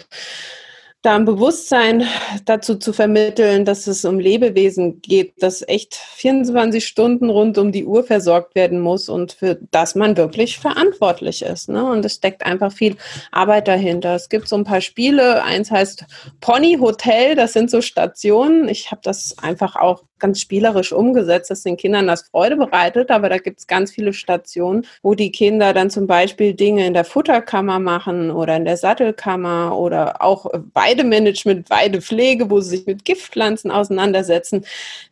da 1.06 1.16
ein 1.16 1.26
Bewusstsein 1.26 2.04
dazu 2.46 2.76
zu 2.76 2.92
vermitteln, 2.92 3.64
dass 3.64 3.86
es 3.86 4.06
um 4.06 4.20
Lebewesen 4.20 5.02
geht, 5.02 5.34
das 5.38 5.64
echt 5.68 5.94
24 5.94 6.86
Stunden 6.86 7.30
rund 7.30 7.58
um 7.60 7.72
die 7.72 7.86
Uhr 7.86 8.04
versorgt 8.04 8.56
werden 8.56 8.80
muss 8.80 9.08
und 9.08 9.34
für 9.34 9.60
das 9.72 9.94
man 9.94 10.18
wirklich 10.18 10.58
verantwortlich 10.58 11.44
ist. 11.44 11.70
Ne? 11.70 11.86
Und 11.86 12.04
es 12.06 12.16
steckt 12.16 12.44
einfach 12.46 12.72
viel 12.72 12.98
Arbeit 13.32 13.68
dahinter. 13.68 14.16
Es 14.16 14.30
gibt 14.30 14.48
so 14.48 14.56
ein 14.56 14.64
paar 14.64 14.82
Spiele. 14.82 15.44
Eins 15.44 15.70
heißt 15.70 16.06
Pony 16.42 16.78
Hotel, 16.80 17.36
das 17.36 17.54
sind 17.54 17.70
so 17.70 17.82
Stationen. 17.82 18.68
Ich 18.68 18.90
habe 18.90 19.02
das 19.04 19.38
einfach 19.38 19.76
auch 19.76 20.04
ganz 20.20 20.40
spielerisch 20.40 20.94
umgesetzt, 20.94 21.52
dass 21.52 21.64
den 21.64 21.78
Kindern 21.78 22.08
das 22.08 22.24
Freude 22.24 22.56
bereitet. 22.56 23.12
Aber 23.12 23.30
da 23.30 23.38
gibt 23.38 23.60
es 23.60 23.68
ganz 23.68 23.92
viele 23.92 24.14
Stationen, 24.14 24.86
wo 25.02 25.16
die 25.16 25.32
Kinder 25.32 25.74
dann 25.74 25.90
zum 25.90 26.08
Beispiel 26.08 26.54
Dinge 26.54 26.86
in 26.88 26.94
der 26.94 27.06
Futterkammer 27.06 27.80
machen 27.80 28.32
oder 28.32 28.56
in 28.56 28.66
der 28.66 28.78
Sattelkammer 28.78 29.78
oder 29.78 30.22
auch 30.22 30.46
Weidemanagement, 30.74 31.70
Weidepflege, 31.70 32.50
wo 32.50 32.62
sie 32.62 32.78
sich 32.78 32.86
mit 32.86 33.06
Giftpflanzen 33.06 33.72
auseinandersetzen. 33.72 34.66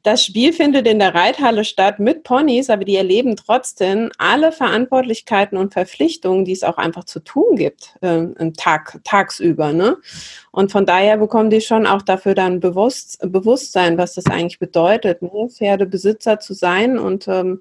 Das 0.03 0.23
Spiel 0.23 0.53
findet 0.53 0.87
in 0.87 0.99
der 0.99 1.13
Reithalle 1.13 1.65
statt 1.65 1.99
mit 1.99 2.23
Ponys, 2.23 2.69
aber 2.69 2.85
die 2.85 2.95
erleben 2.95 3.35
trotzdem 3.35 4.11
alle 4.17 4.51
Verantwortlichkeiten 4.51 5.57
und 5.57 5.73
Verpflichtungen, 5.73 6.45
die 6.45 6.53
es 6.53 6.63
auch 6.63 6.77
einfach 6.77 7.03
zu 7.03 7.19
tun 7.19 7.55
gibt, 7.55 7.95
äh, 8.01 8.23
Tag, 8.57 8.99
tagsüber. 9.03 9.73
Ne? 9.73 9.97
Und 10.55 10.71
von 10.71 10.85
daher 10.85 11.17
bekommen 11.17 11.49
die 11.49 11.61
schon 11.61 11.87
auch 11.87 12.03
dafür 12.03 12.35
dann 12.35 12.59
Bewusst, 12.59 13.17
Bewusstsein, 13.23 13.97
was 13.97 14.13
das 14.13 14.27
eigentlich 14.27 14.59
bedeutet, 14.59 15.23
ne? 15.23 15.49
Pferdebesitzer 15.49 16.39
zu 16.39 16.53
sein 16.53 16.99
und 16.99 17.27
ähm, 17.27 17.59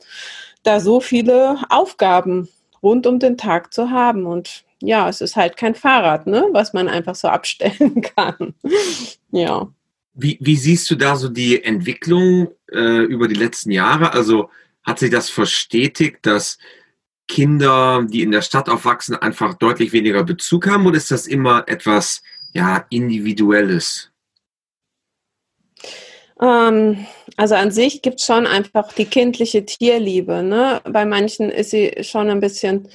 da 0.62 0.78
so 0.78 1.00
viele 1.00 1.56
Aufgaben 1.70 2.50
rund 2.82 3.06
um 3.06 3.18
den 3.18 3.38
Tag 3.38 3.72
zu 3.72 3.88
haben. 3.90 4.26
Und 4.26 4.64
ja, 4.80 5.08
es 5.08 5.22
ist 5.22 5.36
halt 5.36 5.56
kein 5.56 5.74
Fahrrad, 5.74 6.26
ne? 6.26 6.48
was 6.52 6.74
man 6.74 6.86
einfach 6.86 7.14
so 7.14 7.28
abstellen 7.28 8.02
kann. 8.02 8.54
ja. 9.30 9.68
Wie, 10.12 10.36
wie 10.42 10.56
siehst 10.56 10.90
du 10.90 10.94
da 10.94 11.16
so 11.16 11.30
die 11.30 11.64
Entwicklung 11.64 12.48
äh, 12.70 13.04
über 13.04 13.26
die 13.26 13.34
letzten 13.34 13.70
Jahre? 13.70 14.12
Also 14.12 14.50
hat 14.82 14.98
sich 14.98 15.10
das 15.10 15.30
verstetigt, 15.30 16.26
dass 16.26 16.58
Kinder, 17.26 18.04
die 18.06 18.20
in 18.20 18.32
der 18.32 18.42
Stadt 18.42 18.68
aufwachsen, 18.68 19.16
einfach 19.16 19.54
deutlich 19.54 19.94
weniger 19.94 20.22
Bezug 20.24 20.66
haben 20.66 20.84
oder 20.84 20.98
ist 20.98 21.10
das 21.10 21.26
immer 21.26 21.64
etwas 21.66 22.22
ja, 22.52 22.86
Individuelles? 22.90 24.10
Ähm, 26.40 27.06
also 27.36 27.54
an 27.54 27.70
sich 27.70 28.02
gibt 28.02 28.20
es 28.20 28.26
schon 28.26 28.46
einfach 28.46 28.92
die 28.92 29.06
kindliche 29.06 29.64
Tierliebe. 29.64 30.42
Ne? 30.42 30.80
Bei 30.84 31.04
manchen 31.04 31.50
ist 31.50 31.70
sie 31.70 31.94
schon 32.02 32.28
ein 32.30 32.40
bisschen 32.40 32.88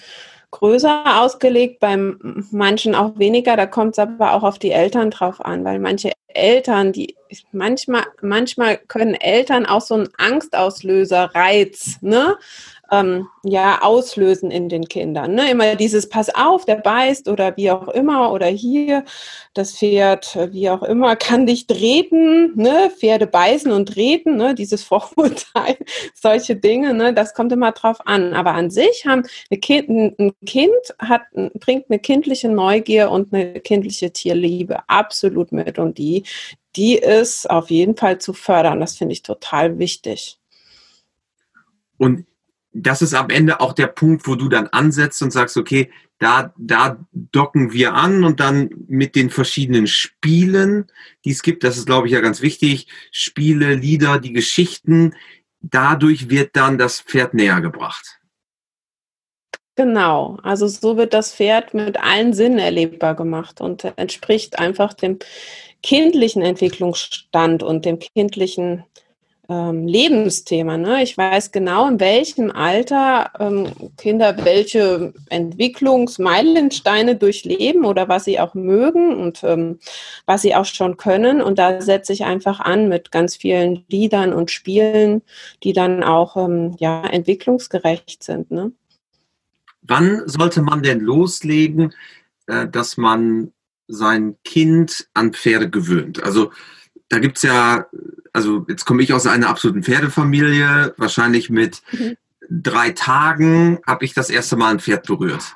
größer 0.51 1.21
ausgelegt, 1.21 1.79
bei 1.79 1.97
manchen 2.51 2.95
auch 2.95 3.17
weniger. 3.17 3.55
Da 3.55 3.65
kommt 3.65 3.93
es 3.93 3.99
aber 3.99 4.33
auch 4.33 4.43
auf 4.43 4.59
die 4.59 4.71
Eltern 4.71 5.11
drauf 5.11 5.43
an, 5.43 5.63
weil 5.65 5.79
manche 5.79 6.11
Eltern, 6.27 6.93
die 6.93 7.15
manchmal, 7.51 8.05
manchmal 8.21 8.77
können 8.77 9.15
Eltern 9.15 9.65
auch 9.65 9.81
so 9.81 9.95
einen 9.95 10.09
Angstauslöser, 10.17 11.31
Reiz, 11.33 11.97
ne? 12.01 12.37
Ähm, 12.91 13.27
ja 13.43 13.81
auslösen 13.81 14.51
in 14.51 14.69
den 14.69 14.87
Kindern. 14.87 15.35
Ne? 15.35 15.51
Immer 15.51 15.75
dieses 15.75 16.09
Pass 16.09 16.33
auf, 16.33 16.65
der 16.65 16.75
beißt 16.75 17.27
oder 17.29 17.55
wie 17.57 17.71
auch 17.71 17.87
immer 17.89 18.31
oder 18.31 18.47
hier 18.47 19.03
das 19.53 19.77
Pferd, 19.77 20.37
wie 20.51 20.69
auch 20.69 20.83
immer, 20.83 21.15
kann 21.17 21.45
dich 21.45 21.67
treten. 21.67 22.55
Ne? 22.55 22.91
Pferde 22.97 23.27
beißen 23.27 23.71
und 23.71 23.87
treten, 23.87 24.37
ne? 24.37 24.55
dieses 24.55 24.83
Vorurteil, 24.87 25.77
solche 26.13 26.55
Dinge. 26.55 26.93
Ne? 26.93 27.13
Das 27.13 27.33
kommt 27.33 27.51
immer 27.51 27.71
drauf 27.71 27.97
an. 28.05 28.33
Aber 28.33 28.53
an 28.53 28.69
sich 28.69 29.05
haben 29.05 29.23
eine 29.49 29.59
kind, 29.59 30.19
ein 30.19 30.33
Kind 30.45 30.69
hat, 30.99 31.21
bringt 31.33 31.85
eine 31.89 31.99
kindliche 31.99 32.49
Neugier 32.49 33.11
und 33.11 33.33
eine 33.33 33.59
kindliche 33.59 34.11
Tierliebe 34.11 34.79
absolut 34.87 35.51
mit 35.51 35.79
und 35.79 35.97
die 35.97 36.23
die 36.77 36.95
ist 36.95 37.49
auf 37.49 37.71
jeden 37.71 37.97
Fall 37.97 38.19
zu 38.19 38.33
fördern. 38.33 38.79
Das 38.79 38.95
finde 38.95 39.13
ich 39.13 39.23
total 39.23 39.79
wichtig. 39.79 40.39
Und 41.97 42.27
das 42.81 43.01
ist 43.01 43.13
am 43.13 43.29
Ende 43.29 43.59
auch 43.59 43.73
der 43.73 43.87
Punkt, 43.87 44.27
wo 44.27 44.35
du 44.35 44.49
dann 44.49 44.67
ansetzt 44.67 45.21
und 45.21 45.31
sagst, 45.31 45.57
okay, 45.57 45.89
da, 46.19 46.53
da 46.57 47.05
docken 47.11 47.73
wir 47.73 47.93
an 47.93 48.23
und 48.23 48.39
dann 48.39 48.69
mit 48.87 49.15
den 49.15 49.29
verschiedenen 49.29 49.87
Spielen, 49.87 50.87
die 51.25 51.31
es 51.31 51.41
gibt, 51.41 51.63
das 51.63 51.77
ist, 51.77 51.85
glaube 51.85 52.07
ich, 52.07 52.13
ja 52.13 52.21
ganz 52.21 52.41
wichtig, 52.41 52.87
Spiele, 53.11 53.75
Lieder, 53.75 54.19
die 54.19 54.33
Geschichten, 54.33 55.15
dadurch 55.61 56.29
wird 56.29 56.55
dann 56.55 56.77
das 56.77 57.01
Pferd 57.01 57.33
näher 57.33 57.61
gebracht. 57.61 58.19
Genau, 59.75 60.39
also 60.41 60.67
so 60.67 60.97
wird 60.97 61.13
das 61.13 61.35
Pferd 61.35 61.75
mit 61.75 61.97
allen 62.01 62.33
Sinnen 62.33 62.57
erlebbar 62.57 63.15
gemacht 63.15 63.61
und 63.61 63.83
entspricht 63.95 64.57
einfach 64.57 64.93
dem 64.93 65.19
kindlichen 65.83 66.41
Entwicklungsstand 66.41 67.61
und 67.61 67.85
dem 67.85 67.99
kindlichen 67.99 68.83
ähm, 69.49 69.87
Lebensthema. 69.87 70.77
Ne? 70.77 71.03
Ich 71.03 71.17
weiß 71.17 71.51
genau, 71.51 71.87
in 71.87 71.99
welchem 71.99 72.51
Alter 72.51 73.31
ähm, 73.39 73.71
Kinder 73.97 74.35
welche 74.43 75.13
Entwicklungsmeilensteine 75.29 77.15
durchleben 77.15 77.85
oder 77.85 78.09
was 78.09 78.25
sie 78.25 78.39
auch 78.39 78.53
mögen 78.53 79.15
und 79.15 79.43
ähm, 79.43 79.79
was 80.25 80.41
sie 80.41 80.55
auch 80.55 80.65
schon 80.65 80.97
können. 80.97 81.41
Und 81.41 81.59
da 81.59 81.81
setze 81.81 82.13
ich 82.13 82.25
einfach 82.25 82.59
an 82.59 82.89
mit 82.89 83.11
ganz 83.11 83.35
vielen 83.35 83.85
Liedern 83.89 84.33
und 84.33 84.51
Spielen, 84.51 85.21
die 85.63 85.73
dann 85.73 86.03
auch 86.03 86.35
ähm, 86.35 86.75
ja, 86.79 87.05
entwicklungsgerecht 87.05 88.23
sind. 88.23 88.51
Ne? 88.51 88.71
Wann 89.81 90.23
sollte 90.25 90.61
man 90.61 90.83
denn 90.83 90.99
loslegen, 90.99 91.93
äh, 92.47 92.67
dass 92.67 92.97
man 92.97 93.53
sein 93.87 94.35
Kind 94.43 95.07
an 95.13 95.31
Pferde 95.31 95.69
gewöhnt? 95.69 96.21
Also 96.21 96.51
da 97.09 97.19
gibt 97.19 97.37
es 97.37 97.43
ja 97.43 97.87
also 98.37 98.65
jetzt 98.69 98.85
komme 98.85 99.01
ich 99.01 99.13
aus 99.13 99.25
einer 99.25 99.49
absoluten 99.49 99.81
Pferdefamilie, 99.81 100.93
wahrscheinlich 100.97 101.49
mit 101.49 101.81
mhm. 101.91 102.17
drei 102.49 102.91
Tagen 102.91 103.79
habe 103.85 104.05
ich 104.05 104.13
das 104.13 104.29
erste 104.29 104.55
Mal 104.55 104.71
ein 104.71 104.79
Pferd 104.79 105.07
berührt. 105.07 105.55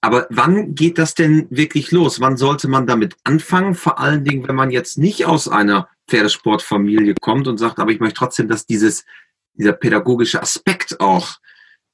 Aber 0.00 0.26
wann 0.30 0.74
geht 0.74 0.96
das 0.96 1.14
denn 1.14 1.46
wirklich 1.50 1.90
los? 1.92 2.18
Wann 2.20 2.38
sollte 2.38 2.68
man 2.68 2.86
damit 2.86 3.16
anfangen? 3.24 3.74
Vor 3.74 3.98
allen 3.98 4.24
Dingen, 4.24 4.48
wenn 4.48 4.54
man 4.54 4.70
jetzt 4.70 4.96
nicht 4.96 5.26
aus 5.26 5.46
einer 5.46 5.90
Pferdesportfamilie 6.08 7.16
kommt 7.20 7.46
und 7.46 7.58
sagt, 7.58 7.78
aber 7.78 7.92
ich 7.92 8.00
möchte 8.00 8.18
trotzdem, 8.18 8.48
dass 8.48 8.64
dieses, 8.64 9.04
dieser 9.52 9.72
pädagogische 9.72 10.40
Aspekt 10.40 11.00
auch 11.00 11.36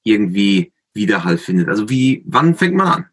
irgendwie 0.04 0.72
Widerhall 0.94 1.36
findet. 1.36 1.68
Also 1.68 1.88
wie, 1.88 2.22
wann 2.26 2.54
fängt 2.54 2.76
man 2.76 2.86
an? 2.86 3.06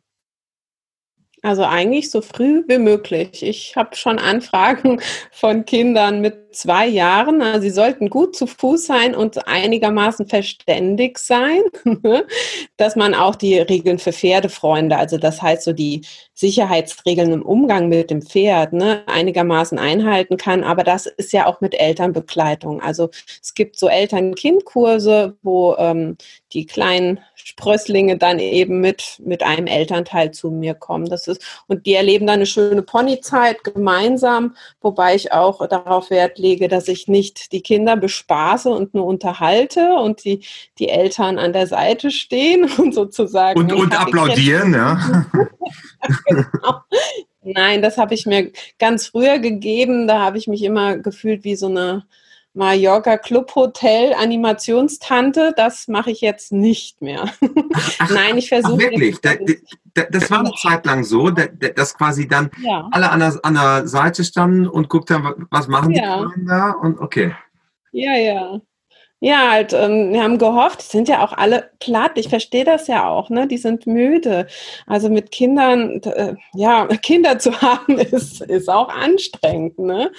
Also 1.44 1.66
eigentlich 1.66 2.10
so 2.10 2.22
früh 2.22 2.64
wie 2.68 2.78
möglich. 2.78 3.44
Ich 3.44 3.76
habe 3.76 3.98
schon 3.98 4.18
Anfragen 4.18 5.02
von 5.32 5.66
Kindern 5.66 6.22
mit 6.22 6.43
zwei 6.56 6.88
Jahren. 6.88 7.42
Also 7.42 7.62
sie 7.62 7.70
sollten 7.70 8.10
gut 8.10 8.36
zu 8.36 8.48
Fuß 8.48 8.86
sein 8.86 9.16
und 9.16 9.48
einigermaßen 9.48 10.28
verständig 10.28 11.20
sein, 11.20 11.62
dass 12.78 12.96
man 12.96 13.14
auch 13.14 13.36
die 13.36 13.58
Regeln 13.58 14.00
für 14.00 14.14
Pferdefreunde, 14.14 14.98
also 14.98 15.18
das 15.18 15.42
heißt 15.42 15.64
so 15.64 15.74
die 15.74 16.02
Sicherheitsregeln 16.34 17.32
im 17.32 17.42
Umgang 17.44 17.90
mit 17.90 18.10
dem 18.10 18.22
Pferd, 18.22 18.74
ne, 18.74 19.04
einigermaßen 19.08 19.78
einhalten 19.78 20.38
kann. 20.38 20.64
Aber 20.64 20.84
das 20.84 21.06
ist 21.06 21.34
ja 21.34 21.46
auch 21.46 21.62
mit 21.62 21.80
Elternbegleitung. 21.80 22.82
Also 22.82 23.10
es 23.42 23.54
gibt 23.54 23.78
so 23.78 23.88
Eltern-Kind-Kurse, 23.88 25.38
wo 25.42 25.76
ähm, 25.78 26.18
die 26.54 26.66
kleinen 26.66 27.20
Sprösslinge 27.36 28.18
dann 28.18 28.40
eben 28.40 28.80
mit, 28.80 29.20
mit 29.24 29.44
einem 29.44 29.68
Elternteil 29.68 30.32
zu 30.32 30.50
mir 30.50 30.74
kommen. 30.74 31.10
Das 31.10 31.28
ist, 31.28 31.42
und 31.68 31.86
die 31.86 31.94
erleben 31.94 32.28
dann 32.28 32.36
eine 32.36 32.46
schöne 32.46 32.82
Ponyzeit 32.82 33.64
gemeinsam, 33.64 34.56
wobei 34.82 35.16
ich 35.16 35.32
auch 35.32 35.68
darauf 35.68 36.10
Wert 36.10 36.38
lege, 36.44 36.68
dass 36.68 36.88
ich 36.88 37.08
nicht 37.08 37.52
die 37.52 37.62
Kinder 37.62 37.96
bespaße 37.96 38.70
und 38.70 38.94
nur 38.94 39.06
unterhalte 39.06 39.94
und 39.96 40.24
die, 40.24 40.46
die 40.78 40.90
Eltern 40.90 41.40
an 41.40 41.54
der 41.54 41.66
Seite 41.66 42.12
stehen 42.12 42.70
und 42.78 42.94
sozusagen. 42.94 43.60
Und, 43.60 43.74
und 43.74 44.00
applaudieren, 44.00 44.74
ja. 44.74 45.26
genau. 46.28 46.82
Nein, 47.42 47.82
das 47.82 47.98
habe 47.98 48.14
ich 48.14 48.26
mir 48.26 48.52
ganz 48.78 49.08
früher 49.08 49.40
gegeben. 49.40 50.08
Da 50.08 50.20
habe 50.20 50.38
ich 50.38 50.48
mich 50.48 50.64
immer 50.64 50.98
gefühlt 50.98 51.44
wie 51.44 51.56
so 51.56 51.68
eine 51.68 52.06
Mallorca 52.54 53.18
Club 53.18 53.56
Hotel 53.56 54.14
Animationstante, 54.14 55.54
das 55.58 55.88
mache 55.88 56.12
ich 56.12 56.22
jetzt 56.22 56.52
nicht 56.52 57.02
mehr. 57.02 57.32
Ach, 57.74 58.10
Nein, 58.14 58.38
ich 58.38 58.50
versuche. 58.50 58.78
Wirklich? 58.78 59.20
Da, 59.22 59.32
da, 59.96 60.04
das 60.04 60.30
war 60.30 60.40
eine 60.40 60.52
Zeit 60.62 60.86
lang 60.86 61.04
so, 61.04 61.30
dass 61.32 61.98
quasi 61.98 62.28
dann 62.28 62.52
ja. 62.62 62.88
alle 62.92 63.10
an 63.10 63.20
der, 63.20 63.40
an 63.44 63.56
der 63.56 63.88
Seite 63.88 64.24
standen 64.24 64.68
und 64.68 64.88
guckt 64.90 65.10
haben, 65.10 65.48
was 65.50 65.68
machen 65.68 65.92
ja. 65.92 66.32
die 66.36 66.46
da 66.46 66.72
und 66.72 67.00
okay. 67.00 67.34
Ja, 67.92 68.16
ja. 68.16 68.62
Ja, 69.26 69.52
halt, 69.52 69.72
ähm, 69.72 70.12
wir 70.12 70.22
haben 70.22 70.38
gehofft, 70.38 70.82
die 70.82 70.86
sind 70.88 71.08
ja 71.08 71.24
auch 71.24 71.32
alle 71.32 71.70
platt. 71.80 72.12
Ich 72.16 72.28
verstehe 72.28 72.66
das 72.66 72.88
ja 72.88 73.08
auch, 73.08 73.30
ne? 73.30 73.48
Die 73.48 73.58
sind 73.58 73.88
müde. 73.88 74.48
Also 74.86 75.08
mit 75.10 75.32
Kindern, 75.32 76.02
äh, 76.04 76.36
ja, 76.54 76.88
Kinder 77.02 77.40
zu 77.40 77.62
haben, 77.62 78.00
ist, 78.00 78.42
ist 78.42 78.70
auch 78.70 78.90
anstrengend, 78.90 79.80
ne? 79.80 80.12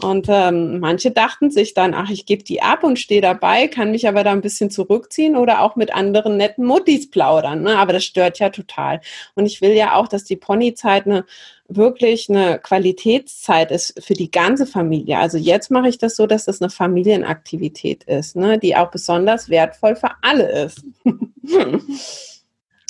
Und 0.00 0.26
ähm, 0.28 0.78
manche 0.78 1.10
dachten 1.10 1.50
sich 1.50 1.74
dann, 1.74 1.94
ach, 1.94 2.10
ich 2.10 2.26
gebe 2.26 2.44
die 2.44 2.62
ab 2.62 2.84
und 2.84 3.00
stehe 3.00 3.20
dabei, 3.20 3.66
kann 3.66 3.90
mich 3.90 4.06
aber 4.06 4.22
da 4.22 4.30
ein 4.30 4.40
bisschen 4.40 4.70
zurückziehen 4.70 5.34
oder 5.34 5.60
auch 5.60 5.74
mit 5.74 5.92
anderen 5.92 6.36
netten 6.36 6.64
Muttis 6.64 7.10
plaudern, 7.10 7.62
ne? 7.62 7.76
Aber 7.76 7.92
das 7.92 8.04
stört 8.04 8.38
ja 8.38 8.50
total. 8.50 9.00
Und 9.34 9.46
ich 9.46 9.62
will 9.62 9.72
ja 9.72 9.96
auch, 9.96 10.06
dass 10.06 10.22
die 10.22 10.36
Ponyzeit 10.36 11.06
eine 11.06 11.24
wirklich 11.68 12.28
eine 12.28 12.58
Qualitätszeit 12.58 13.70
ist 13.70 14.02
für 14.04 14.14
die 14.14 14.30
ganze 14.30 14.66
Familie. 14.66 15.18
Also 15.18 15.38
jetzt 15.38 15.70
mache 15.70 15.88
ich 15.88 15.98
das 15.98 16.16
so, 16.16 16.26
dass 16.26 16.44
das 16.44 16.60
eine 16.60 16.70
Familienaktivität 16.70 18.04
ist, 18.04 18.36
ne, 18.36 18.58
die 18.58 18.76
auch 18.76 18.90
besonders 18.90 19.48
wertvoll 19.48 19.96
für 19.96 20.10
alle 20.22 20.64
ist. 20.64 20.84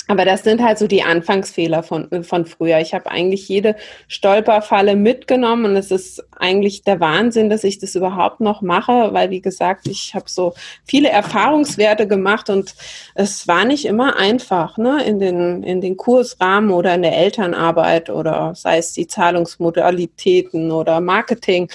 Aber 0.07 0.23
das 0.23 0.43
sind 0.43 0.61
halt 0.61 0.77
so 0.77 0.87
die 0.87 1.01
Anfangsfehler 1.01 1.81
von, 1.81 2.23
von 2.23 2.45
früher. 2.45 2.79
Ich 2.79 2.93
habe 2.93 3.09
eigentlich 3.09 3.47
jede 3.47 3.75
Stolperfalle 4.07 4.95
mitgenommen 4.95 5.65
und 5.65 5.75
es 5.75 5.89
ist 5.89 6.23
eigentlich 6.37 6.83
der 6.83 6.99
Wahnsinn, 6.99 7.49
dass 7.49 7.63
ich 7.63 7.79
das 7.79 7.95
überhaupt 7.95 8.39
noch 8.39 8.61
mache, 8.61 9.13
weil 9.13 9.31
wie 9.31 9.41
gesagt, 9.41 9.87
ich 9.87 10.13
habe 10.13 10.25
so 10.27 10.53
viele 10.85 11.09
Erfahrungswerte 11.09 12.07
gemacht 12.07 12.51
und 12.51 12.75
es 13.15 13.47
war 13.47 13.65
nicht 13.65 13.85
immer 13.85 14.15
einfach, 14.17 14.77
ne, 14.77 15.03
in 15.03 15.19
den, 15.19 15.63
in 15.63 15.81
den 15.81 15.97
Kursrahmen 15.97 16.69
oder 16.69 16.93
in 16.93 17.01
der 17.01 17.17
Elternarbeit 17.17 18.11
oder 18.11 18.53
sei 18.53 18.77
es 18.77 18.93
die 18.93 19.07
Zahlungsmodalitäten 19.07 20.71
oder 20.71 21.01
Marketing 21.01 21.69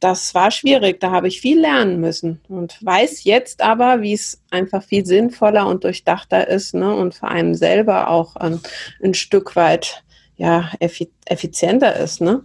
das 0.00 0.34
war 0.34 0.50
schwierig, 0.50 1.00
da 1.00 1.10
habe 1.10 1.28
ich 1.28 1.40
viel 1.40 1.60
lernen 1.60 2.00
müssen 2.00 2.40
und 2.48 2.78
weiß 2.84 3.24
jetzt 3.24 3.62
aber, 3.62 4.00
wie 4.00 4.12
es 4.12 4.40
einfach 4.50 4.82
viel 4.82 5.04
sinnvoller 5.04 5.66
und 5.66 5.84
durchdachter 5.84 6.48
ist 6.48 6.74
ne? 6.74 6.94
und 6.94 7.14
für 7.14 7.28
einen 7.28 7.54
selber 7.54 8.08
auch 8.08 8.36
ähm, 8.40 8.60
ein 9.02 9.14
Stück 9.14 9.56
weit 9.56 10.04
ja, 10.36 10.70
effizienter 10.78 11.96
ist. 11.96 12.20
Ne? 12.20 12.44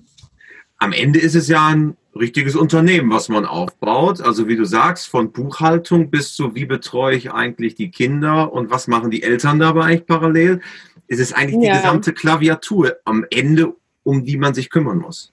Am 0.80 0.94
Ende 0.94 1.20
ist 1.20 1.36
es 1.36 1.48
ja 1.48 1.68
ein 1.68 1.96
richtiges 2.16 2.56
Unternehmen, 2.56 3.12
was 3.12 3.30
man 3.30 3.46
aufbaut. 3.46 4.22
Also 4.22 4.48
wie 4.48 4.56
du 4.56 4.66
sagst, 4.66 5.08
von 5.08 5.32
Buchhaltung 5.32 6.10
bis 6.10 6.34
zu, 6.36 6.56
wie 6.56 6.66
betreue 6.66 7.16
ich 7.16 7.32
eigentlich 7.32 7.76
die 7.76 7.92
Kinder 7.92 8.52
und 8.52 8.72
was 8.72 8.88
machen 8.88 9.12
die 9.12 9.24
Eltern 9.24 9.60
dabei 9.60 9.86
eigentlich 9.86 10.06
parallel. 10.06 10.62
Es 11.08 11.20
ist 11.20 11.34
eigentlich 11.34 11.60
die 11.60 11.68
ja. 11.68 11.78
gesamte 11.78 12.14
Klaviatur 12.14 12.98
am 13.06 13.26
Ende, 13.30 13.76
um 14.04 14.26
die 14.26 14.38
man 14.38 14.54
sich 14.54 14.70
kümmern 14.70 14.98
muss. 14.98 15.32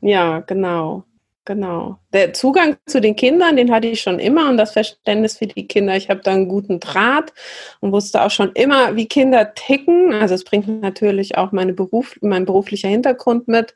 Ja, 0.00 0.40
genau. 0.40 1.04
Genau. 1.44 1.98
Der 2.12 2.32
Zugang 2.34 2.76
zu 2.86 3.00
den 3.00 3.16
Kindern, 3.16 3.56
den 3.56 3.72
hatte 3.72 3.88
ich 3.88 4.00
schon 4.00 4.20
immer 4.20 4.48
und 4.48 4.58
das 4.58 4.72
Verständnis 4.72 5.38
für 5.38 5.48
die 5.48 5.66
Kinder. 5.66 5.96
Ich 5.96 6.08
habe 6.08 6.20
da 6.22 6.30
einen 6.32 6.46
guten 6.46 6.78
Draht 6.78 7.32
und 7.80 7.90
wusste 7.90 8.22
auch 8.22 8.30
schon 8.30 8.52
immer, 8.54 8.94
wie 8.94 9.06
Kinder 9.08 9.52
ticken. 9.54 10.12
Also 10.12 10.36
es 10.36 10.44
bringt 10.44 10.68
natürlich 10.82 11.36
auch 11.36 11.50
meine 11.50 11.72
Beruf, 11.72 12.16
mein 12.20 12.44
beruflicher 12.44 12.88
Hintergrund 12.88 13.48
mit. 13.48 13.74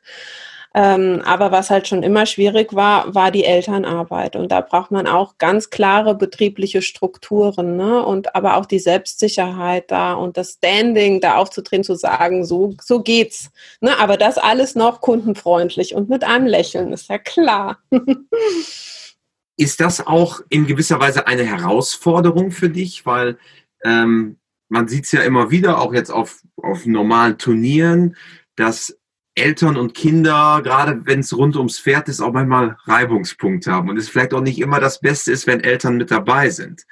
Ähm, 0.79 1.23
aber 1.25 1.51
was 1.51 1.71
halt 1.71 1.87
schon 1.87 2.03
immer 2.03 2.27
schwierig 2.27 2.75
war, 2.75 3.15
war 3.15 3.31
die 3.31 3.45
Elternarbeit. 3.45 4.35
Und 4.35 4.51
da 4.51 4.61
braucht 4.61 4.91
man 4.91 5.07
auch 5.07 5.39
ganz 5.39 5.71
klare 5.71 6.13
betriebliche 6.13 6.83
Strukturen, 6.83 7.77
ne? 7.77 8.05
Und 8.05 8.35
aber 8.35 8.57
auch 8.57 8.67
die 8.67 8.77
Selbstsicherheit 8.77 9.89
da 9.89 10.13
und 10.13 10.37
das 10.37 10.51
Standing 10.51 11.19
da 11.19 11.37
aufzutreten, 11.37 11.83
zu 11.83 11.95
sagen, 11.95 12.45
so, 12.45 12.75
so 12.79 13.01
geht's. 13.01 13.49
Ne? 13.81 13.97
Aber 13.99 14.17
das 14.17 14.37
alles 14.37 14.75
noch 14.75 15.01
kundenfreundlich 15.01 15.95
und 15.95 16.09
mit 16.09 16.23
einem 16.23 16.45
Lächeln, 16.45 16.93
ist 16.93 17.09
ja 17.09 17.17
klar. 17.17 17.79
ist 19.57 19.79
das 19.79 20.05
auch 20.05 20.41
in 20.49 20.67
gewisser 20.67 20.99
Weise 20.99 21.25
eine 21.25 21.43
Herausforderung 21.43 22.51
für 22.51 22.69
dich? 22.69 23.03
Weil 23.03 23.39
ähm, 23.83 24.37
man 24.69 24.87
sieht 24.87 25.05
es 25.05 25.11
ja 25.11 25.21
immer 25.21 25.49
wieder, 25.49 25.81
auch 25.81 25.95
jetzt 25.95 26.11
auf, 26.11 26.43
auf 26.57 26.85
normalen 26.85 27.39
Turnieren, 27.39 28.15
dass 28.55 28.96
Eltern 29.37 29.77
und 29.77 29.93
Kinder, 29.93 30.61
gerade 30.63 31.05
wenn 31.05 31.19
es 31.19 31.35
rund 31.35 31.55
ums 31.55 31.79
Pferd 31.79 32.09
ist, 32.09 32.21
auch 32.21 32.33
manchmal 32.33 32.77
Reibungspunkte 32.85 33.71
haben. 33.71 33.89
Und 33.89 33.97
es 33.97 34.09
vielleicht 34.09 34.33
auch 34.33 34.41
nicht 34.41 34.59
immer 34.59 34.79
das 34.79 34.99
Beste 34.99 35.31
ist, 35.31 35.47
wenn 35.47 35.61
Eltern 35.61 35.97
mit 35.97 36.11
dabei 36.11 36.49
sind. 36.49 36.83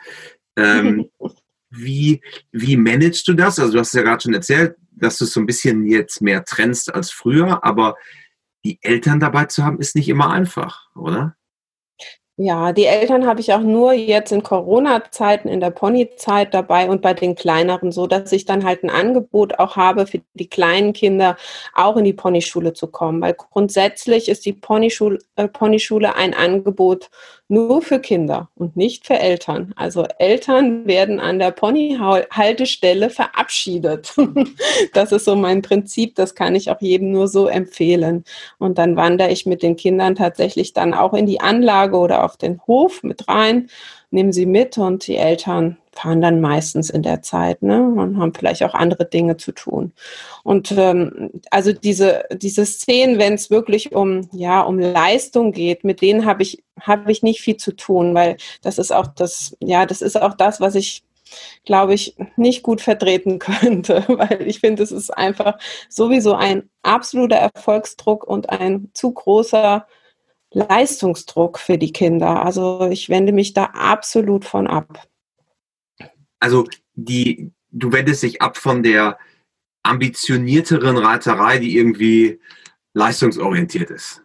Ähm, 0.56 1.10
wie, 1.70 2.22
wie 2.52 2.78
managst 2.78 3.28
du 3.28 3.34
das? 3.34 3.60
Also 3.60 3.74
du 3.74 3.80
hast 3.80 3.94
ja 3.94 4.04
gerade 4.04 4.22
schon 4.22 4.34
erzählt, 4.34 4.76
dass 4.92 5.18
du 5.18 5.26
es 5.26 5.34
so 5.34 5.40
ein 5.40 5.46
bisschen 5.46 5.86
jetzt 5.88 6.22
mehr 6.22 6.46
trennst 6.46 6.94
als 6.94 7.12
früher, 7.12 7.64
aber 7.64 7.96
die 8.64 8.80
Eltern 8.82 9.20
dabei 9.20 9.46
zu 9.46 9.64
haben, 9.64 9.80
ist 9.80 9.96
nicht 9.96 10.08
immer 10.10 10.32
einfach, 10.32 10.90
oder? 10.96 11.36
Ja, 12.40 12.74
die 12.74 12.84
Eltern 12.86 13.26
habe 13.26 13.40
ich 13.40 13.54
auch 13.54 13.62
nur 13.62 13.94
jetzt 13.94 14.34
in 14.34 14.44
Corona-Zeiten, 14.44 15.48
in 15.48 15.62
der 15.62 15.70
Pony-Zeit 15.70 16.54
dabei 16.54 16.90
und 16.90 17.02
bei 17.02 17.14
den 17.14 17.34
kleineren, 17.34 17.94
so 17.94 18.08
dass 18.08 18.34
ich 18.34 18.44
dann 18.44 18.66
halt 18.66 18.84
ein 18.84 18.90
Angebot 18.90 19.58
auch 19.58 19.78
habe 19.78 20.06
für 20.06 20.20
die 20.34 20.50
kleinen 20.50 20.92
Kinder 20.92 21.38
auch 21.74 21.96
in 21.96 22.04
die 22.04 22.12
Ponyschule 22.12 22.74
zu 22.74 22.88
kommen. 22.88 23.22
Weil 23.22 23.36
grundsätzlich 23.36 24.28
ist 24.28 24.46
die 24.46 24.52
Ponyschule, 24.52 25.20
äh, 25.38 25.48
Ponyschule 25.48 26.16
ein 26.18 26.34
Angebot 26.34 27.10
nur 27.48 27.82
für 27.82 28.00
Kinder 28.00 28.50
und 28.56 28.76
nicht 28.76 29.06
für 29.06 29.20
Eltern. 29.20 29.74
Also 29.76 30.06
Eltern 30.18 30.88
werden 30.88 31.20
an 31.20 31.38
der 31.38 31.52
Ponyhaltestelle 31.52 33.10
verabschiedet. 33.10 34.16
das 34.94 35.12
ist 35.12 35.26
so 35.26 35.36
mein 35.36 35.62
Prinzip, 35.62 36.16
das 36.16 36.34
kann 36.34 36.56
ich 36.56 36.72
auch 36.72 36.82
jedem 36.82 37.12
nur 37.12 37.28
so 37.28 37.48
empfehlen. 37.48 38.24
Und 38.58 38.78
dann 38.78 38.96
wandere 38.96 39.32
ich 39.32 39.46
mit 39.46 39.62
den 39.62 39.76
Kindern 39.76 40.16
tatsächlich 40.16 40.74
dann 40.74 40.94
auch 40.94 41.14
in 41.14 41.28
die 41.28 41.40
Anlage 41.40 41.98
oder 41.98 42.24
auf 42.24 42.38
den 42.38 42.62
Hof 42.66 43.04
mit 43.04 43.28
rein, 43.28 43.70
nehme 44.10 44.34
sie 44.34 44.46
mit 44.48 44.78
und 44.78 45.06
die 45.06 45.18
Eltern 45.18 45.78
fahren 45.96 46.22
dann 46.22 46.42
meistens 46.42 46.90
in 46.90 47.04
der 47.04 47.22
Zeit 47.22 47.64
ne? 47.64 47.82
und 47.82 48.20
haben 48.20 48.34
vielleicht 48.34 48.64
auch 48.64 48.74
andere 48.74 49.06
Dinge 49.06 49.38
zu 49.38 49.54
tun. 49.54 49.94
Und 50.44 50.72
ähm, 50.74 51.32
also 51.52 51.72
diese, 51.72 52.26
diese 52.34 52.66
Szenen, 52.66 53.18
wenn 53.18 53.34
es 53.34 53.50
wirklich 53.50 53.94
um, 53.94 54.30
ja, 54.34 54.62
um 54.62 54.78
Leistung 54.78 55.54
geht, 55.54 55.86
mit 55.86 56.02
denen 56.02 56.26
habe 56.26 56.44
ich, 56.44 56.64
habe 56.80 57.12
ich 57.12 57.24
nicht 57.24 57.42
viel 57.42 57.56
zu 57.56 57.72
tun, 57.72 58.14
weil 58.14 58.36
das 58.62 58.78
ist 58.78 58.92
auch 58.92 59.08
das, 59.08 59.56
ja, 59.62 59.86
das 59.86 60.02
ist 60.02 60.22
auch 60.22 60.34
das, 60.34 60.60
was 60.60 60.76
ich 60.76 61.04
glaube 61.66 61.96
ich, 61.96 62.16
nicht 62.36 62.62
gut 62.62 62.82
vertreten 62.82 63.40
könnte, 63.40 64.04
weil 64.08 64.44
ich 64.46 64.60
finde, 64.60 64.84
es 64.84 64.92
ist 64.92 65.10
einfach 65.10 65.58
sowieso 65.90 66.36
ein 66.36 66.70
absoluter 66.84 67.38
Erfolgsdruck 67.38 68.26
und 68.26 68.50
ein 68.50 68.90
zu 68.94 69.12
großer 69.12 69.88
Leistungsdruck 70.52 71.58
für 71.58 71.78
die 71.78 71.92
Kinder. 71.92 72.46
Also 72.46 72.88
ich 72.92 73.10
wende 73.10 73.32
mich 73.32 73.54
da 73.54 73.66
absolut 73.74 74.46
von 74.46 74.68
ab 74.68 75.08
also 76.40 76.68
die, 76.94 77.52
du 77.72 77.92
wendest 77.92 78.24
dich 78.24 78.42
ab 78.42 78.58
von 78.58 78.84
der 78.84 79.18
ambitionierteren 79.84 80.98
Reiterei, 80.98 81.60
die 81.60 81.78
irgendwie 81.78 82.40
leistungsorientiert 82.94 83.92
ist. 83.92 84.25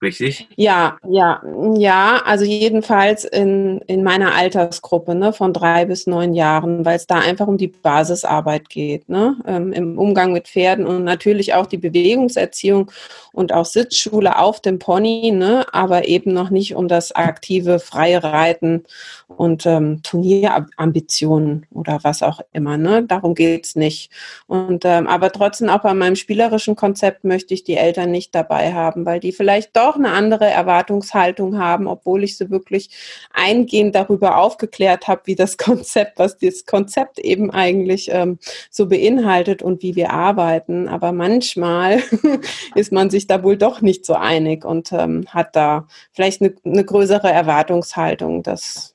Richtig? 0.00 0.46
Ja, 0.54 0.96
ja, 1.08 1.42
ja, 1.74 2.22
also 2.24 2.44
jedenfalls 2.44 3.24
in, 3.24 3.80
in 3.88 4.04
meiner 4.04 4.32
Altersgruppe, 4.36 5.16
ne, 5.16 5.32
von 5.32 5.52
drei 5.52 5.86
bis 5.86 6.06
neun 6.06 6.34
Jahren, 6.34 6.84
weil 6.84 6.94
es 6.94 7.08
da 7.08 7.16
einfach 7.16 7.48
um 7.48 7.58
die 7.58 7.66
Basisarbeit 7.66 8.68
geht, 8.68 9.08
ne, 9.08 9.36
ähm, 9.44 9.72
im 9.72 9.98
Umgang 9.98 10.32
mit 10.32 10.46
Pferden 10.46 10.86
und 10.86 11.02
natürlich 11.02 11.54
auch 11.54 11.66
die 11.66 11.78
Bewegungserziehung 11.78 12.92
und 13.32 13.52
auch 13.52 13.64
Sitzschule 13.64 14.38
auf 14.38 14.60
dem 14.60 14.78
Pony, 14.78 15.32
ne, 15.32 15.66
aber 15.72 16.06
eben 16.06 16.32
noch 16.32 16.50
nicht 16.50 16.76
um 16.76 16.86
das 16.86 17.10
aktive 17.10 17.80
freie 17.80 18.22
Reiten 18.22 18.84
und 19.26 19.66
ähm, 19.66 20.02
Turnierambitionen 20.04 21.66
oder 21.74 21.98
was 22.02 22.22
auch 22.22 22.40
immer, 22.52 22.76
ne, 22.76 23.02
darum 23.02 23.34
geht's 23.34 23.74
nicht. 23.74 24.12
Und 24.46 24.84
ähm, 24.84 25.08
aber 25.08 25.32
trotzdem 25.32 25.68
auch 25.70 25.82
bei 25.82 25.94
meinem 25.94 26.14
spielerischen 26.14 26.76
Konzept 26.76 27.24
möchte 27.24 27.52
ich 27.52 27.64
die 27.64 27.76
Eltern 27.76 28.12
nicht 28.12 28.32
dabei 28.32 28.72
haben, 28.72 29.04
weil 29.04 29.18
die 29.18 29.32
vielleicht 29.32 29.76
doch 29.76 29.87
auch 29.88 29.96
eine 29.96 30.10
andere 30.10 30.46
Erwartungshaltung 30.46 31.58
haben, 31.58 31.86
obwohl 31.86 32.24
ich 32.24 32.36
sie 32.36 32.50
wirklich 32.50 32.90
eingehend 33.32 33.94
darüber 33.94 34.38
aufgeklärt 34.38 35.08
habe, 35.08 35.22
wie 35.24 35.34
das 35.34 35.56
Konzept, 35.58 36.18
was 36.18 36.38
das 36.38 36.66
Konzept 36.66 37.18
eben 37.18 37.50
eigentlich 37.50 38.10
ähm, 38.12 38.38
so 38.70 38.86
beinhaltet 38.86 39.62
und 39.62 39.82
wie 39.82 39.96
wir 39.96 40.10
arbeiten. 40.10 40.88
Aber 40.88 41.12
manchmal 41.12 42.02
ist 42.74 42.92
man 42.92 43.10
sich 43.10 43.26
da 43.26 43.42
wohl 43.42 43.56
doch 43.56 43.80
nicht 43.80 44.04
so 44.04 44.14
einig 44.14 44.64
und 44.64 44.92
ähm, 44.92 45.24
hat 45.28 45.56
da 45.56 45.86
vielleicht 46.12 46.42
eine, 46.42 46.54
eine 46.64 46.84
größere 46.84 47.30
Erwartungshaltung, 47.30 48.42
dass 48.42 48.94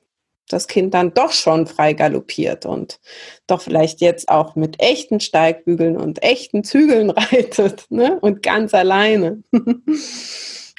das 0.54 0.68
Kind 0.68 0.94
dann 0.94 1.14
doch 1.14 1.32
schon 1.32 1.68
frei 1.68 1.94
galoppiert 1.94 2.66
und 2.66 3.00
doch 3.48 3.62
vielleicht 3.62 4.02
jetzt 4.02 4.30
auch 4.30 4.56
mit 4.56 4.82
echten 4.82 5.20
Steigbügeln 5.20 5.98
und 5.98 6.24
echten 6.24 6.64
Zügeln 6.64 7.10
reitet 7.10 7.86
ne? 7.90 8.20
und 8.22 8.44
ganz 8.44 8.74
alleine. 8.74 9.44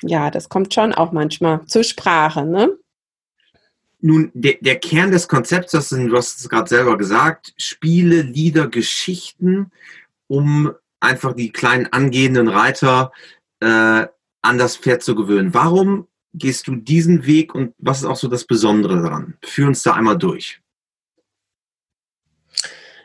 Ja, 0.07 0.31
das 0.31 0.49
kommt 0.49 0.75
schon 0.75 0.93
auch 0.93 1.13
manchmal 1.13 1.65
zur 1.67 1.85
Sprache, 1.85 2.45
ne? 2.45 2.77
Nun, 4.01 4.31
der, 4.35 4.57
der 4.61 4.77
Kern 4.77 5.11
des 5.11 5.29
Konzepts, 5.29 5.73
das 5.73 5.89
sind, 5.89 6.09
du 6.09 6.17
hast 6.17 6.39
es 6.39 6.49
gerade 6.49 6.69
selber 6.69 6.99
gesagt, 6.99 7.55
Spiele, 7.57 8.21
Lieder, 8.21 8.69
Geschichten, 8.69 9.71
um 10.27 10.73
einfach 11.01 11.33
die 11.33 11.51
kleinen 11.53 11.87
angehenden 11.87 12.49
Reiter 12.49 13.13
äh, 13.61 14.07
an 14.43 14.59
das 14.59 14.77
Pferd 14.77 15.03
zu 15.03 15.15
gewöhnen. 15.15 15.55
Warum 15.55 16.07
gehst 16.35 16.67
du 16.67 16.77
diesen 16.77 17.25
Weg 17.25 17.55
und 17.55 17.75
was 17.79 17.99
ist 17.99 18.05
auch 18.05 18.17
so 18.17 18.29
das 18.29 18.45
Besondere 18.45 19.01
daran? 19.01 19.39
Führ 19.43 19.69
uns 19.69 19.83
da 19.83 19.95
einmal 19.95 20.19
durch. 20.19 20.61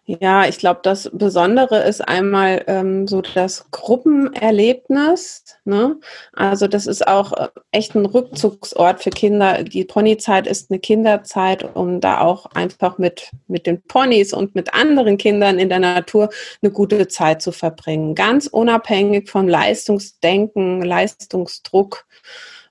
Ja, 0.10 0.48
ich 0.48 0.58
glaube, 0.58 0.80
das 0.82 1.08
Besondere 1.14 1.84
ist 1.84 2.02
einmal 2.02 2.64
ähm, 2.66 3.08
so 3.08 3.22
das 3.22 3.70
Gruppenerlebnis. 3.70 5.44
Ne? 5.66 6.00
Also 6.34 6.68
das 6.68 6.88
ist 6.88 7.08
auch 7.08 7.32
äh, 7.34 7.50
echt 7.72 7.94
ein 7.94 8.08
Rückzugsort 8.08 9.04
für 9.04 9.12
Kinder. 9.12 9.62
Die 9.62 9.86
Ponyzeit 9.86 10.48
ist 10.48 10.72
eine 10.72 10.80
Kinderzeit, 10.80 11.76
um 11.76 12.02
da 12.02 12.22
auch 12.22 12.48
einfach 12.56 12.98
mit, 12.98 13.30
mit 13.48 13.68
den 13.68 13.84
Ponys 13.84 14.34
und 14.34 14.56
mit 14.56 14.74
anderen 14.74 15.18
Kindern 15.18 15.60
in 15.60 15.70
der 15.70 15.78
Natur 15.78 16.30
eine 16.64 16.72
gute 16.72 17.08
Zeit 17.08 17.44
zu 17.44 17.52
verbringen. 17.52 18.16
Ganz 18.16 18.48
unabhängig 18.48 19.30
vom 19.30 19.48
Leistungsdenken, 19.48 20.82
Leistungsdruck 20.82 22.08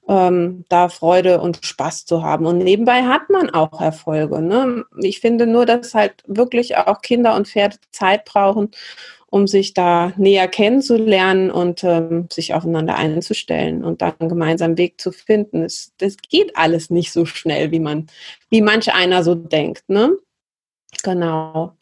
ähm, 0.08 0.64
da 0.68 0.88
Freude 0.88 1.40
und 1.40 1.60
Spaß 1.62 2.06
zu 2.06 2.22
haben. 2.22 2.46
Und 2.46 2.58
nebenbei 2.58 3.02
hat 3.02 3.28
man 3.28 3.50
auch 3.50 3.80
Erfolge. 3.80 4.40
Ne? 4.40 4.84
Ich 5.00 5.20
finde 5.20 5.46
nur, 5.46 5.66
dass 5.66 5.94
halt 5.94 6.24
wirklich 6.26 6.76
auch 6.76 7.02
Kinder 7.02 7.36
und 7.36 7.46
Pferde 7.46 7.76
Zeit 7.92 8.24
brauchen, 8.24 8.70
um 9.30 9.46
sich 9.46 9.74
da 9.74 10.14
näher 10.16 10.48
kennenzulernen 10.48 11.50
und 11.50 11.84
ähm, 11.84 12.28
sich 12.32 12.54
aufeinander 12.54 12.96
einzustellen 12.96 13.84
und 13.84 14.00
dann 14.00 14.14
einen 14.18 14.30
gemeinsamen 14.30 14.78
Weg 14.78 14.98
zu 14.98 15.12
finden. 15.12 15.62
Es, 15.62 15.92
das 15.98 16.16
geht 16.16 16.56
alles 16.56 16.88
nicht 16.88 17.12
so 17.12 17.26
schnell, 17.26 17.70
wie 17.70 17.80
man, 17.80 18.06
wie 18.48 18.62
manch 18.62 18.92
einer 18.92 19.22
so 19.22 19.34
denkt. 19.34 19.84
Ne? 19.88 20.16
Genau. 21.02 21.76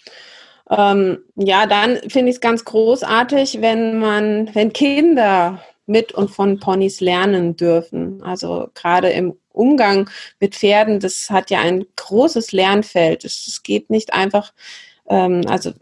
Ähm, 0.69 1.19
ja, 1.37 1.67
dann 1.67 1.99
finde 2.09 2.31
ich 2.31 2.37
es 2.37 2.41
ganz 2.41 2.65
großartig, 2.65 3.61
wenn 3.61 4.01
man, 4.01 4.53
wenn 4.53 4.73
Kinder 4.73 5.63
mit 5.87 6.13
und 6.13 6.31
von 6.31 6.59
Ponys 6.59 7.01
lernen 7.01 7.57
dürfen. 7.57 8.23
Also 8.23 8.69
gerade 8.75 9.11
im 9.11 9.35
Umgang 9.53 10.11
mit 10.41 10.55
Pferden, 10.55 11.01
das 11.01 11.31
hat 11.31 11.51
ja 11.51 11.61
ein 11.61 11.87
großes 11.97 12.53
Lernfeld. 12.53 13.25
Es 13.25 13.63
geht 13.63 13.91
nicht 13.91 14.13
einfach, 14.13 14.53
ähm, 15.09 15.43
also 15.49 15.73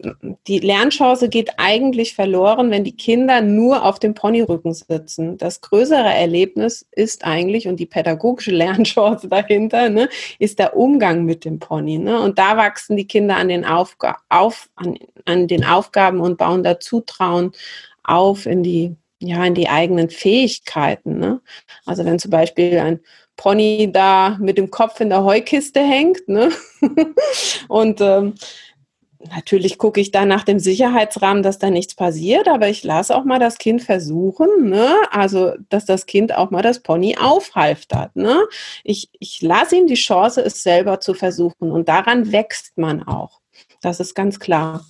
die 0.47 0.59
Lernchance 0.59 1.29
geht 1.29 1.51
eigentlich 1.57 2.15
verloren, 2.15 2.71
wenn 2.71 2.83
die 2.83 2.95
Kinder 2.95 3.41
nur 3.41 3.83
auf 3.83 3.99
dem 3.99 4.13
Ponyrücken 4.13 4.73
sitzen. 4.73 5.37
Das 5.37 5.61
größere 5.61 6.13
Erlebnis 6.13 6.85
ist 6.91 7.25
eigentlich, 7.25 7.67
und 7.67 7.79
die 7.79 7.85
pädagogische 7.85 8.51
Lernchance 8.55 9.27
dahinter, 9.27 9.89
ne, 9.89 10.09
ist 10.39 10.59
der 10.59 10.75
Umgang 10.77 11.25
mit 11.25 11.45
dem 11.45 11.59
Pony. 11.59 11.97
Ne? 11.97 12.19
Und 12.19 12.39
da 12.39 12.57
wachsen 12.57 12.95
die 12.95 13.07
Kinder 13.07 13.35
an 13.37 13.49
den, 13.49 13.65
Aufga 13.65 14.17
auf, 14.29 14.69
an, 14.75 14.97
an 15.25 15.47
den 15.47 15.65
Aufgaben 15.65 16.19
und 16.21 16.37
bauen 16.37 16.63
da 16.63 16.79
Zutrauen 16.79 17.51
auf 18.03 18.45
in 18.45 18.63
die 18.63 18.95
ja, 19.25 19.43
in 19.45 19.55
die 19.55 19.69
eigenen 19.69 20.09
Fähigkeiten. 20.09 21.19
Ne? 21.19 21.41
Also 21.85 22.05
wenn 22.05 22.19
zum 22.19 22.31
Beispiel 22.31 22.79
ein 22.79 22.99
Pony 23.37 23.89
da 23.91 24.37
mit 24.39 24.57
dem 24.57 24.71
Kopf 24.71 24.99
in 25.01 25.09
der 25.09 25.23
Heukiste 25.23 25.81
hängt, 25.81 26.27
ne? 26.27 26.51
und 27.67 27.99
ähm, 27.99 28.35
natürlich 29.29 29.77
gucke 29.77 29.99
ich 29.99 30.11
da 30.11 30.25
nach 30.25 30.43
dem 30.43 30.59
Sicherheitsrahmen, 30.59 31.43
dass 31.43 31.59
da 31.59 31.69
nichts 31.69 31.95
passiert, 31.95 32.47
aber 32.47 32.69
ich 32.69 32.83
lasse 32.83 33.15
auch 33.15 33.25
mal 33.25 33.39
das 33.39 33.57
Kind 33.57 33.81
versuchen, 33.83 34.69
ne? 34.69 34.95
also 35.11 35.53
dass 35.69 35.85
das 35.85 36.05
Kind 36.05 36.35
auch 36.35 36.51
mal 36.51 36.61
das 36.61 36.81
Pony 36.81 37.17
aufhalftert. 37.19 38.15
Ne? 38.15 38.43
Ich, 38.83 39.09
ich 39.19 39.41
lasse 39.41 39.75
ihm 39.75 39.87
die 39.87 39.95
Chance, 39.95 40.41
es 40.41 40.63
selber 40.63 40.99
zu 40.99 41.13
versuchen 41.13 41.71
und 41.71 41.89
daran 41.89 42.31
wächst 42.31 42.77
man 42.77 43.03
auch. 43.03 43.41
Das 43.81 43.99
ist 43.99 44.15
ganz 44.15 44.39
klar. 44.39 44.85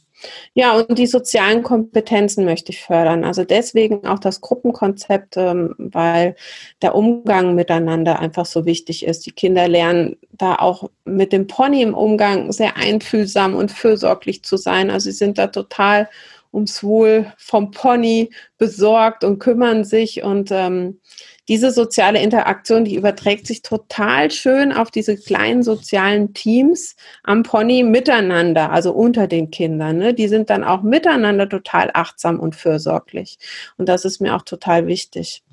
Ja, 0.54 0.74
und 0.74 0.98
die 0.98 1.08
sozialen 1.08 1.64
Kompetenzen 1.64 2.46
möchte 2.46 2.72
ich 2.72 2.82
fördern. 2.82 3.24
Also 3.24 3.44
deswegen 3.44 4.06
auch 4.08 4.20
das 4.20 4.42
Gruppenkonzept, 4.42 5.38
ähm, 5.38 5.76
weil 5.78 6.36
der 6.82 6.96
Umgang 6.96 7.56
miteinander 7.56 8.20
einfach 8.20 8.46
so 8.46 8.66
wichtig 8.66 9.06
ist. 9.06 9.26
Die 9.26 9.32
Kinder 9.32 9.68
lernen 9.68 10.18
da 10.32 10.56
auch 10.56 10.90
mit 11.04 11.34
dem 11.34 11.48
Pony 11.48 11.82
im 11.82 11.94
Umgang 11.94 12.52
sehr 12.52 12.78
einfühlsam 12.78 13.56
und 13.56 13.72
fürsorglich 13.72 14.44
zu 14.44 14.58
sein. 14.58 14.90
Also 14.90 15.06
sie 15.06 15.18
sind 15.18 15.38
da 15.38 15.48
total 15.48 16.10
ums 16.54 16.84
Wohl 16.84 17.32
vom 17.38 17.72
Pony 17.72 18.30
besorgt 18.58 19.24
und 19.24 19.40
kümmern 19.40 19.84
sich 19.84 20.24
und 20.24 20.50
ähm, 20.52 21.02
diese 21.48 21.72
soziale 21.72 22.22
Interaktion, 22.22 22.86
die 22.86 22.96
überträgt 22.96 23.48
sich 23.48 23.62
total 23.62 24.32
schön 24.32 24.74
auf 24.74 24.90
diese 24.90 25.16
kleinen 25.16 25.64
sozialen 25.64 26.34
Teams 26.34 26.96
am 27.24 27.44
Pony 27.44 27.84
miteinander, 27.84 28.72
also 28.72 28.92
unter 28.92 29.28
den 29.28 29.52
Kindern. 29.52 29.98
Ne? 29.98 30.14
Die 30.14 30.28
sind 30.28 30.50
dann 30.50 30.64
auch 30.64 30.82
miteinander 30.82 31.48
total 31.48 31.92
achtsam 31.94 32.40
und 32.40 32.56
fürsorglich. 32.56 33.38
Und 33.78 33.90
das 33.90 34.06
ist 34.06 34.22
mir 34.22 34.36
auch 34.36 34.42
total 34.42 34.88
wichtig. 34.88 35.44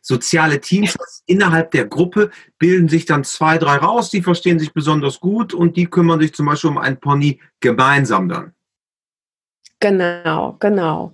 Soziale 0.00 0.60
Teams 0.60 0.96
innerhalb 1.26 1.70
der 1.70 1.84
Gruppe 1.84 2.30
bilden 2.58 2.88
sich 2.88 3.04
dann 3.04 3.24
zwei, 3.24 3.58
drei 3.58 3.76
raus, 3.76 4.10
die 4.10 4.22
verstehen 4.22 4.58
sich 4.58 4.72
besonders 4.72 5.20
gut 5.20 5.52
und 5.52 5.76
die 5.76 5.86
kümmern 5.86 6.20
sich 6.20 6.34
zum 6.34 6.46
Beispiel 6.46 6.70
um 6.70 6.78
ein 6.78 6.98
Pony 6.98 7.40
gemeinsam 7.60 8.28
dann. 8.28 8.55
Genau, 9.80 10.56
genau. 10.58 11.12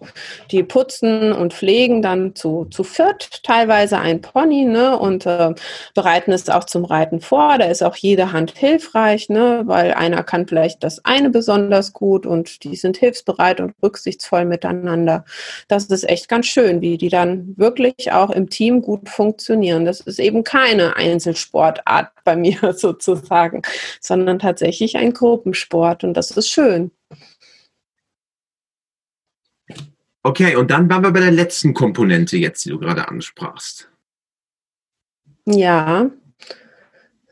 Die 0.52 0.62
putzen 0.62 1.32
und 1.32 1.52
pflegen 1.52 2.00
dann 2.00 2.36
zu, 2.36 2.66
zu 2.66 2.84
viert 2.84 3.42
teilweise 3.42 3.98
ein 3.98 4.20
Pony 4.20 4.64
ne, 4.66 4.96
und 4.96 5.26
äh, 5.26 5.52
bereiten 5.96 6.30
es 6.30 6.48
auch 6.48 6.62
zum 6.62 6.84
Reiten 6.84 7.20
vor. 7.20 7.58
Da 7.58 7.64
ist 7.64 7.82
auch 7.82 7.96
jede 7.96 8.30
Hand 8.32 8.56
hilfreich, 8.56 9.28
ne, 9.28 9.62
weil 9.66 9.92
einer 9.94 10.22
kann 10.22 10.46
vielleicht 10.46 10.84
das 10.84 11.04
eine 11.04 11.30
besonders 11.30 11.92
gut 11.92 12.24
und 12.24 12.62
die 12.62 12.76
sind 12.76 12.96
hilfsbereit 12.98 13.60
und 13.60 13.74
rücksichtsvoll 13.82 14.44
miteinander. 14.44 15.24
Das 15.66 15.86
ist 15.86 16.08
echt 16.08 16.28
ganz 16.28 16.46
schön, 16.46 16.80
wie 16.80 16.98
die 16.98 17.08
dann 17.08 17.54
wirklich 17.56 18.12
auch 18.12 18.30
im 18.30 18.48
Team 18.48 18.80
gut 18.80 19.08
funktionieren. 19.08 19.84
Das 19.84 19.98
ist 19.98 20.20
eben 20.20 20.44
keine 20.44 20.94
Einzelsportart 20.94 22.10
bei 22.22 22.36
mir 22.42 22.74
sozusagen, 22.74 23.62
sondern 24.00 24.38
tatsächlich 24.38 24.96
ein 24.96 25.12
Gruppensport 25.12 26.04
und 26.04 26.14
das 26.14 26.30
ist 26.30 26.48
schön. 26.48 26.92
Okay, 30.22 30.54
und 30.56 30.70
dann 30.70 30.88
waren 30.88 31.02
wir 31.02 31.10
bei 31.10 31.20
der 31.20 31.32
letzten 31.32 31.74
Komponente 31.74 32.36
jetzt, 32.36 32.64
die 32.64 32.70
du 32.70 32.78
gerade 32.78 33.08
ansprachst. 33.08 33.90
Ja. 35.46 36.10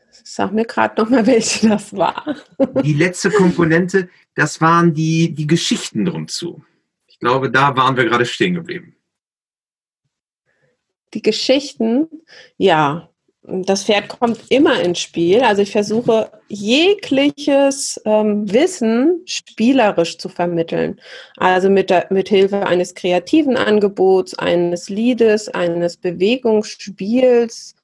Sag 0.09 0.51
mir 0.51 0.65
gerade 0.65 1.01
nochmal, 1.01 1.25
welche 1.27 1.69
das 1.69 1.95
war. 1.95 2.35
Die 2.83 2.93
letzte 2.93 3.31
Komponente, 3.31 4.09
das 4.35 4.59
waren 4.59 4.93
die, 4.93 5.33
die 5.33 5.47
Geschichten 5.47 6.05
drum 6.05 6.27
zu. 6.27 6.63
Ich 7.07 7.19
glaube, 7.19 7.49
da 7.49 7.75
waren 7.77 7.95
wir 7.95 8.05
gerade 8.05 8.25
stehen 8.25 8.55
geblieben. 8.55 8.95
Die 11.13 11.21
Geschichten, 11.21 12.07
ja, 12.57 13.10
das 13.43 13.85
Pferd 13.85 14.07
kommt 14.07 14.39
immer 14.49 14.81
ins 14.81 14.99
Spiel. 14.99 15.41
Also 15.41 15.63
ich 15.63 15.71
versuche 15.71 16.29
jegliches 16.47 17.99
ähm, 18.05 18.51
Wissen 18.51 19.21
spielerisch 19.25 20.17
zu 20.19 20.29
vermitteln. 20.29 20.99
Also 21.37 21.69
mit, 21.69 21.89
der, 21.89 22.05
mit 22.11 22.29
Hilfe 22.29 22.67
eines 22.67 22.93
kreativen 22.93 23.57
Angebots, 23.57 24.37
eines 24.37 24.89
Liedes, 24.89 25.49
eines 25.49 25.97
Bewegungsspiels, 25.97 27.75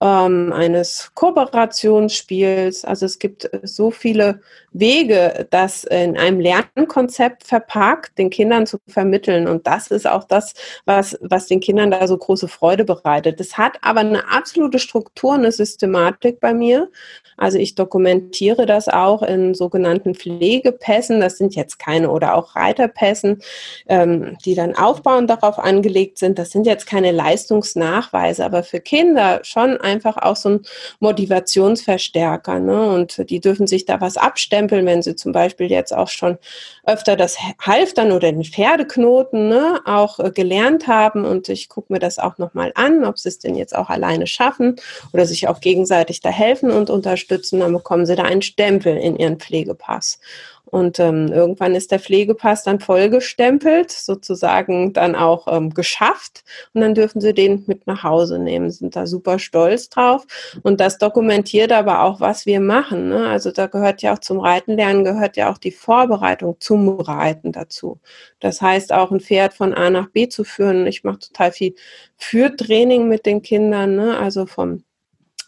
ähm, 0.00 0.52
eines 0.52 1.10
Kooperationsspiels. 1.14 2.84
Also 2.84 3.06
es 3.06 3.18
gibt 3.18 3.50
so 3.62 3.90
viele 3.90 4.40
Wege, 4.72 5.46
das 5.50 5.84
in 5.84 6.16
einem 6.16 6.40
Lernkonzept 6.40 7.44
verpackt, 7.44 8.16
den 8.18 8.30
Kindern 8.30 8.66
zu 8.66 8.78
vermitteln. 8.86 9.48
Und 9.48 9.66
das 9.66 9.88
ist 9.88 10.06
auch 10.06 10.24
das, 10.24 10.54
was, 10.84 11.18
was 11.22 11.46
den 11.46 11.60
Kindern 11.60 11.90
da 11.90 12.06
so 12.06 12.16
große 12.16 12.48
Freude 12.48 12.84
bereitet. 12.84 13.40
Das 13.40 13.58
hat 13.58 13.78
aber 13.82 14.00
eine 14.00 14.28
absolute 14.30 14.78
Struktur, 14.78 15.34
eine 15.34 15.52
Systematik 15.52 16.40
bei 16.40 16.54
mir. 16.54 16.90
Also 17.36 17.58
ich 17.58 17.76
dokumentiere 17.76 18.66
das 18.66 18.88
auch 18.88 19.22
in 19.22 19.54
sogenannten 19.54 20.14
Pflegepässen. 20.14 21.20
Das 21.20 21.38
sind 21.38 21.54
jetzt 21.54 21.78
keine 21.78 22.10
oder 22.10 22.34
auch 22.34 22.56
Reiterpässen, 22.56 23.40
ähm, 23.88 24.36
die 24.44 24.54
dann 24.54 24.76
aufbauend 24.76 25.30
darauf 25.30 25.58
angelegt 25.58 26.18
sind. 26.18 26.38
Das 26.38 26.50
sind 26.50 26.66
jetzt 26.66 26.86
keine 26.86 27.12
Leistungsnachweise, 27.12 28.44
aber 28.44 28.64
für 28.64 28.80
Kinder 28.80 29.40
schon 29.44 29.78
einfach 29.88 30.16
auch 30.16 30.36
so 30.36 30.50
ein 30.50 30.60
Motivationsverstärker. 31.00 32.60
Ne? 32.60 32.90
Und 32.90 33.28
die 33.30 33.40
dürfen 33.40 33.66
sich 33.66 33.84
da 33.84 34.00
was 34.00 34.16
abstempeln, 34.16 34.86
wenn 34.86 35.02
sie 35.02 35.16
zum 35.16 35.32
Beispiel 35.32 35.70
jetzt 35.70 35.94
auch 35.94 36.08
schon 36.08 36.38
öfter 36.84 37.16
das 37.16 37.38
Halftern 37.60 38.12
oder 38.12 38.30
den 38.30 38.44
Pferdeknoten 38.44 39.48
ne, 39.48 39.80
auch 39.84 40.18
äh, 40.18 40.30
gelernt 40.30 40.86
haben. 40.86 41.24
Und 41.24 41.48
ich 41.48 41.68
gucke 41.68 41.92
mir 41.92 41.98
das 41.98 42.18
auch 42.18 42.38
nochmal 42.38 42.72
an, 42.74 43.04
ob 43.04 43.18
sie 43.18 43.28
es 43.28 43.38
denn 43.38 43.54
jetzt 43.54 43.74
auch 43.74 43.90
alleine 43.90 44.26
schaffen 44.26 44.76
oder 45.12 45.26
sich 45.26 45.48
auch 45.48 45.60
gegenseitig 45.60 46.20
da 46.20 46.30
helfen 46.30 46.70
und 46.70 46.90
unterstützen. 46.90 47.60
Dann 47.60 47.72
bekommen 47.72 48.06
sie 48.06 48.16
da 48.16 48.24
einen 48.24 48.42
Stempel 48.42 48.96
in 48.96 49.16
ihren 49.16 49.38
Pflegepass. 49.38 50.18
Und 50.70 51.00
ähm, 51.00 51.28
irgendwann 51.28 51.74
ist 51.74 51.90
der 51.90 51.98
Pflegepass 51.98 52.62
dann 52.62 52.80
vollgestempelt, 52.80 53.90
sozusagen 53.90 54.92
dann 54.92 55.14
auch 55.14 55.46
ähm, 55.48 55.72
geschafft. 55.72 56.44
Und 56.74 56.82
dann 56.82 56.94
dürfen 56.94 57.20
sie 57.20 57.32
den 57.32 57.64
mit 57.66 57.86
nach 57.86 58.02
Hause 58.02 58.38
nehmen, 58.38 58.70
sind 58.70 58.94
da 58.94 59.06
super 59.06 59.38
stolz 59.38 59.88
drauf. 59.88 60.26
Und 60.62 60.80
das 60.80 60.98
dokumentiert 60.98 61.72
aber 61.72 62.02
auch, 62.02 62.20
was 62.20 62.44
wir 62.44 62.60
machen. 62.60 63.08
Ne? 63.08 63.28
Also 63.28 63.50
da 63.50 63.66
gehört 63.66 64.02
ja 64.02 64.14
auch 64.14 64.18
zum 64.18 64.40
Reitenlernen, 64.40 65.04
gehört 65.04 65.36
ja 65.36 65.50
auch 65.50 65.58
die 65.58 65.72
Vorbereitung 65.72 66.56
zum 66.60 67.00
Reiten 67.00 67.52
dazu. 67.52 68.00
Das 68.40 68.60
heißt 68.60 68.92
auch 68.92 69.10
ein 69.10 69.20
Pferd 69.20 69.54
von 69.54 69.72
A 69.74 69.88
nach 69.90 70.10
B 70.10 70.28
zu 70.28 70.44
führen. 70.44 70.86
Ich 70.86 71.02
mache 71.02 71.20
total 71.20 71.52
viel 71.52 71.74
Führtraining 72.16 73.08
mit 73.08 73.26
den 73.26 73.42
Kindern, 73.42 73.96
ne? 73.96 74.18
also 74.18 74.46
vom 74.46 74.84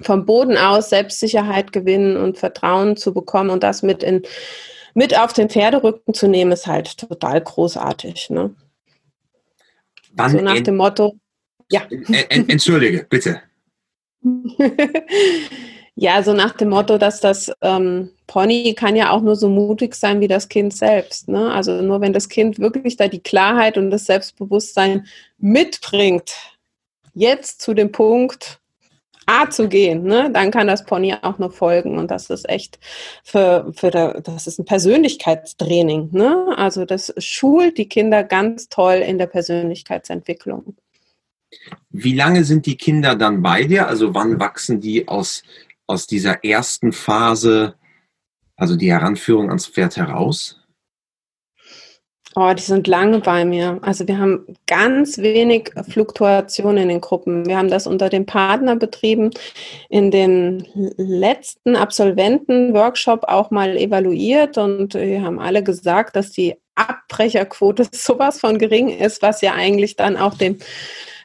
vom 0.03 0.25
Boden 0.25 0.57
aus 0.57 0.89
Selbstsicherheit 0.89 1.73
gewinnen 1.73 2.17
und 2.17 2.39
Vertrauen 2.39 2.97
zu 2.97 3.13
bekommen 3.13 3.51
und 3.51 3.63
das 3.63 3.83
mit 3.83 4.03
in 4.03 4.23
mit 4.95 5.17
auf 5.19 5.33
den 5.33 5.49
Pferderücken 5.49 6.15
zu 6.15 6.29
nehmen, 6.29 6.53
ist 6.53 6.67
halt 6.67 6.99
total 6.99 7.41
großartig. 7.41 8.31
Ne? 8.31 8.55
Wann 10.13 10.33
so 10.33 10.41
nach 10.41 10.61
dem 10.61 10.77
Motto, 10.77 11.17
ja. 11.71 11.83
Entschuldige, 12.29 13.07
bitte. 13.09 13.43
ja, 15.95 16.23
so 16.23 16.33
nach 16.33 16.57
dem 16.57 16.71
Motto, 16.71 16.99
dass 16.99 17.21
das 17.21 17.53
ähm, 17.63 18.11
Pony 18.27 18.75
kann 18.75 18.97
ja 18.97 19.11
auch 19.11 19.23
nur 19.23 19.37
so 19.37 19.49
mutig 19.49 19.95
sein 19.95 20.21
wie 20.21 20.29
das 20.29 20.49
Kind 20.49 20.77
selbst. 20.77 21.29
Ne? 21.29 21.53
Also 21.53 21.81
nur 21.83 22.01
wenn 22.01 22.13
das 22.13 22.29
Kind 22.29 22.59
wirklich 22.59 22.97
da 22.97 23.09
die 23.09 23.23
Klarheit 23.23 23.79
und 23.79 23.91
das 23.91 24.07
Selbstbewusstsein 24.07 25.07
mitbringt, 25.39 26.33
jetzt 27.15 27.61
zu 27.61 27.75
dem 27.75 27.93
Punkt, 27.93 28.60
A 29.31 29.49
zu 29.49 29.69
gehen, 29.69 30.03
ne, 30.03 30.29
dann 30.33 30.51
kann 30.51 30.67
das 30.67 30.85
Pony 30.85 31.15
auch 31.23 31.39
nur 31.39 31.53
folgen. 31.53 31.99
Und 31.99 32.11
das 32.11 32.31
ist 32.31 32.49
echt 32.49 32.81
für, 33.23 33.73
für 33.77 33.91
das 33.91 34.49
ist 34.49 34.59
ein 34.59 34.65
Persönlichkeitstraining. 34.65 36.09
Ne? 36.11 36.53
Also 36.57 36.85
das 36.85 37.15
schult 37.19 37.79
die 37.79 37.89
Kinder 37.89 38.25
ganz 38.25 38.69
toll 38.69 38.97
in 38.97 39.19
der 39.19 39.29
Persönlichkeitsentwicklung. 39.29 40.77
Wie 41.91 42.15
lange 42.15 42.43
sind 42.43 42.67
die 42.67 42.77
Kinder 42.77 43.15
dann 43.15 43.41
bei 43.41 43.65
dir? 43.65 43.87
Also 43.87 44.15
wann 44.15 44.41
wachsen 44.41 44.81
die 44.81 45.07
aus, 45.07 45.45
aus 45.87 46.09
dieser 46.09 46.45
ersten 46.45 46.93
Phase, 46.93 47.75
also 48.57 48.75
die 48.75 48.91
Heranführung 48.91 49.49
ans 49.49 49.69
Pferd 49.69 49.97
heraus? 49.97 50.60
Oh, 52.37 52.53
die 52.55 52.63
sind 52.63 52.87
lange 52.87 53.19
bei 53.19 53.45
mir. 53.45 53.81
Also 53.83 54.07
wir 54.07 54.19
haben 54.19 54.47
ganz 54.69 55.19
wenig 55.19 55.73
Fluktuation 55.89 56.77
in 56.77 56.89
den 56.89 57.01
Gruppen. 57.01 57.45
Wir 57.47 57.59
haben 57.59 57.71
das 57.71 57.89
unter 57.89 58.09
dem 58.09 58.25
Partner 58.25 58.77
betrieben, 58.77 59.31
in 59.89 60.13
dem 60.13 60.65
letzten 60.97 61.75
Absolventen-Workshop 61.75 63.25
auch 63.25 63.51
mal 63.51 63.77
evaluiert 63.77 64.59
und 64.59 64.95
wir 64.95 65.23
haben 65.23 65.41
alle 65.41 65.65
gesagt, 65.65 66.15
dass 66.15 66.31
die 66.31 66.55
Abbrecherquote 66.77 67.89
sowas 67.93 68.39
von 68.39 68.59
gering 68.59 68.91
ist, 68.91 69.23
was 69.23 69.41
ja 69.41 69.55
eigentlich 69.55 69.97
dann 69.97 70.17
auch 70.17 70.35
dem, 70.35 70.59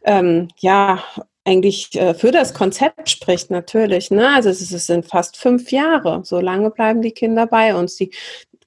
ähm, 0.06 0.48
ja, 0.58 1.04
eigentlich 1.46 1.94
äh, 1.96 2.16
für 2.16 2.32
das 2.32 2.56
Konzept 2.56 3.10
spricht 3.10 3.52
natürlich. 3.52 4.10
Ne? 4.10 4.30
Also 4.34 4.50
es, 4.50 4.72
es, 4.72 4.88
sind 4.88 5.06
fast 5.06 5.38
fünf 5.38 5.72
Jahre. 5.72 6.22
So 6.26 6.40
lange 6.40 6.72
bleiben 6.72 7.04
die 7.04 7.12
Kinder 7.12 7.46
bei 7.46 7.76
uns. 7.76 7.96
Die, 7.98 8.12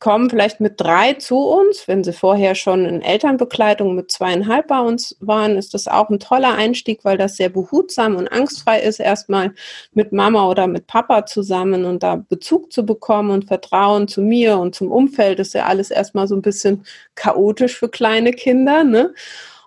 kommen 0.00 0.30
vielleicht 0.30 0.60
mit 0.60 0.80
drei 0.80 1.14
zu 1.14 1.38
uns. 1.38 1.88
Wenn 1.88 2.04
sie 2.04 2.12
vorher 2.12 2.54
schon 2.54 2.84
in 2.84 3.02
Elternbegleitung 3.02 3.94
mit 3.94 4.10
zweieinhalb 4.10 4.68
bei 4.68 4.80
uns 4.80 5.16
waren, 5.20 5.56
ist 5.56 5.74
das 5.74 5.88
auch 5.88 6.08
ein 6.08 6.20
toller 6.20 6.54
Einstieg, 6.54 7.04
weil 7.04 7.18
das 7.18 7.36
sehr 7.36 7.48
behutsam 7.48 8.16
und 8.16 8.28
angstfrei 8.28 8.80
ist, 8.80 9.00
erstmal 9.00 9.54
mit 9.92 10.12
Mama 10.12 10.48
oder 10.48 10.66
mit 10.66 10.86
Papa 10.86 11.26
zusammen 11.26 11.84
und 11.84 12.02
da 12.02 12.16
Bezug 12.16 12.72
zu 12.72 12.86
bekommen 12.86 13.30
und 13.30 13.46
Vertrauen 13.46 14.06
zu 14.06 14.20
mir 14.20 14.58
und 14.58 14.74
zum 14.74 14.92
Umfeld 14.92 15.40
ist 15.40 15.54
ja 15.54 15.66
alles 15.66 15.90
erstmal 15.90 16.28
so 16.28 16.36
ein 16.36 16.42
bisschen 16.42 16.84
chaotisch 17.14 17.76
für 17.76 17.88
kleine 17.88 18.32
Kinder. 18.32 18.84
Ne? 18.84 19.14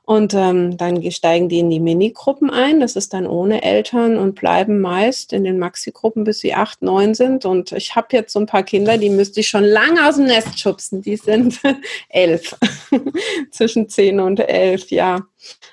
Und 0.04 0.34
ähm, 0.34 0.78
dann 0.78 1.10
steigen 1.12 1.48
die 1.48 1.60
in 1.60 1.70
die 1.70 1.80
Minigruppen 1.80 2.50
ein. 2.50 2.80
Das 2.80 2.96
ist 2.96 3.14
dann 3.14 3.28
ohne 3.28 3.62
Eltern 3.62 4.18
und 4.18 4.34
bleiben 4.34 4.82
meist 4.82 5.32
in 5.32 5.44
den 5.44 5.60
Maxi-Gruppen, 5.60 6.24
bis 6.24 6.40
sie 6.40 6.56
acht, 6.56 6.82
neun 6.82 7.14
sind. 7.14 7.46
Und 7.46 7.72
ich 7.72 7.96
habe 7.96 8.08
jetzt 8.12 8.34
so 8.34 8.40
ein 8.40 8.48
paar 8.48 8.64
Kinder, 8.64 8.98
die 8.98 9.12
müsste 9.12 9.42
ich 9.42 9.48
schon 9.48 9.64
lange 9.64 10.08
aus 10.08 10.16
dem 10.16 10.26
Nest 10.26 10.60
schubsen. 10.60 11.04
Die 11.04 11.18
sind 11.18 11.60
elf, 12.10 12.58
zwischen 13.52 13.90
zehn 13.90 14.20
und 14.20 14.40
elf, 14.40 14.90
ja. 14.90 15.22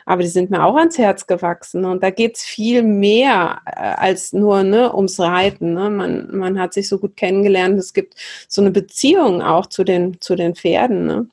Aber 0.04 0.22
die 0.22 0.28
sind 0.28 0.50
mir 0.50 0.64
auch 0.64 0.76
ans 0.76 0.98
Herz 0.98 1.26
gewachsen. 1.26 1.86
Und 1.86 2.02
da 2.02 2.10
geht 2.10 2.36
es 2.36 2.42
viel 2.42 2.82
mehr 2.82 3.60
äh, 3.64 3.80
als 3.80 4.34
nur 4.34 4.62
ne, 4.62 4.94
ums 4.94 5.18
Reiten. 5.18 5.72
Ne? 5.72 5.88
Man, 5.88 6.36
man 6.36 6.60
hat 6.60 6.74
sich 6.74 6.88
so 6.88 6.98
gut 6.98 7.16
kennengelernt. 7.16 7.78
Es 7.78 7.94
gibt 7.94 8.14
so 8.46 8.60
eine 8.60 8.70
Beziehung 8.70 9.42
auch 9.42 9.66
zu 9.66 9.84
den, 9.84 10.20
zu 10.20 10.36
den 10.36 10.54
Pferden. 10.54 11.06
Ne? 11.06 11.28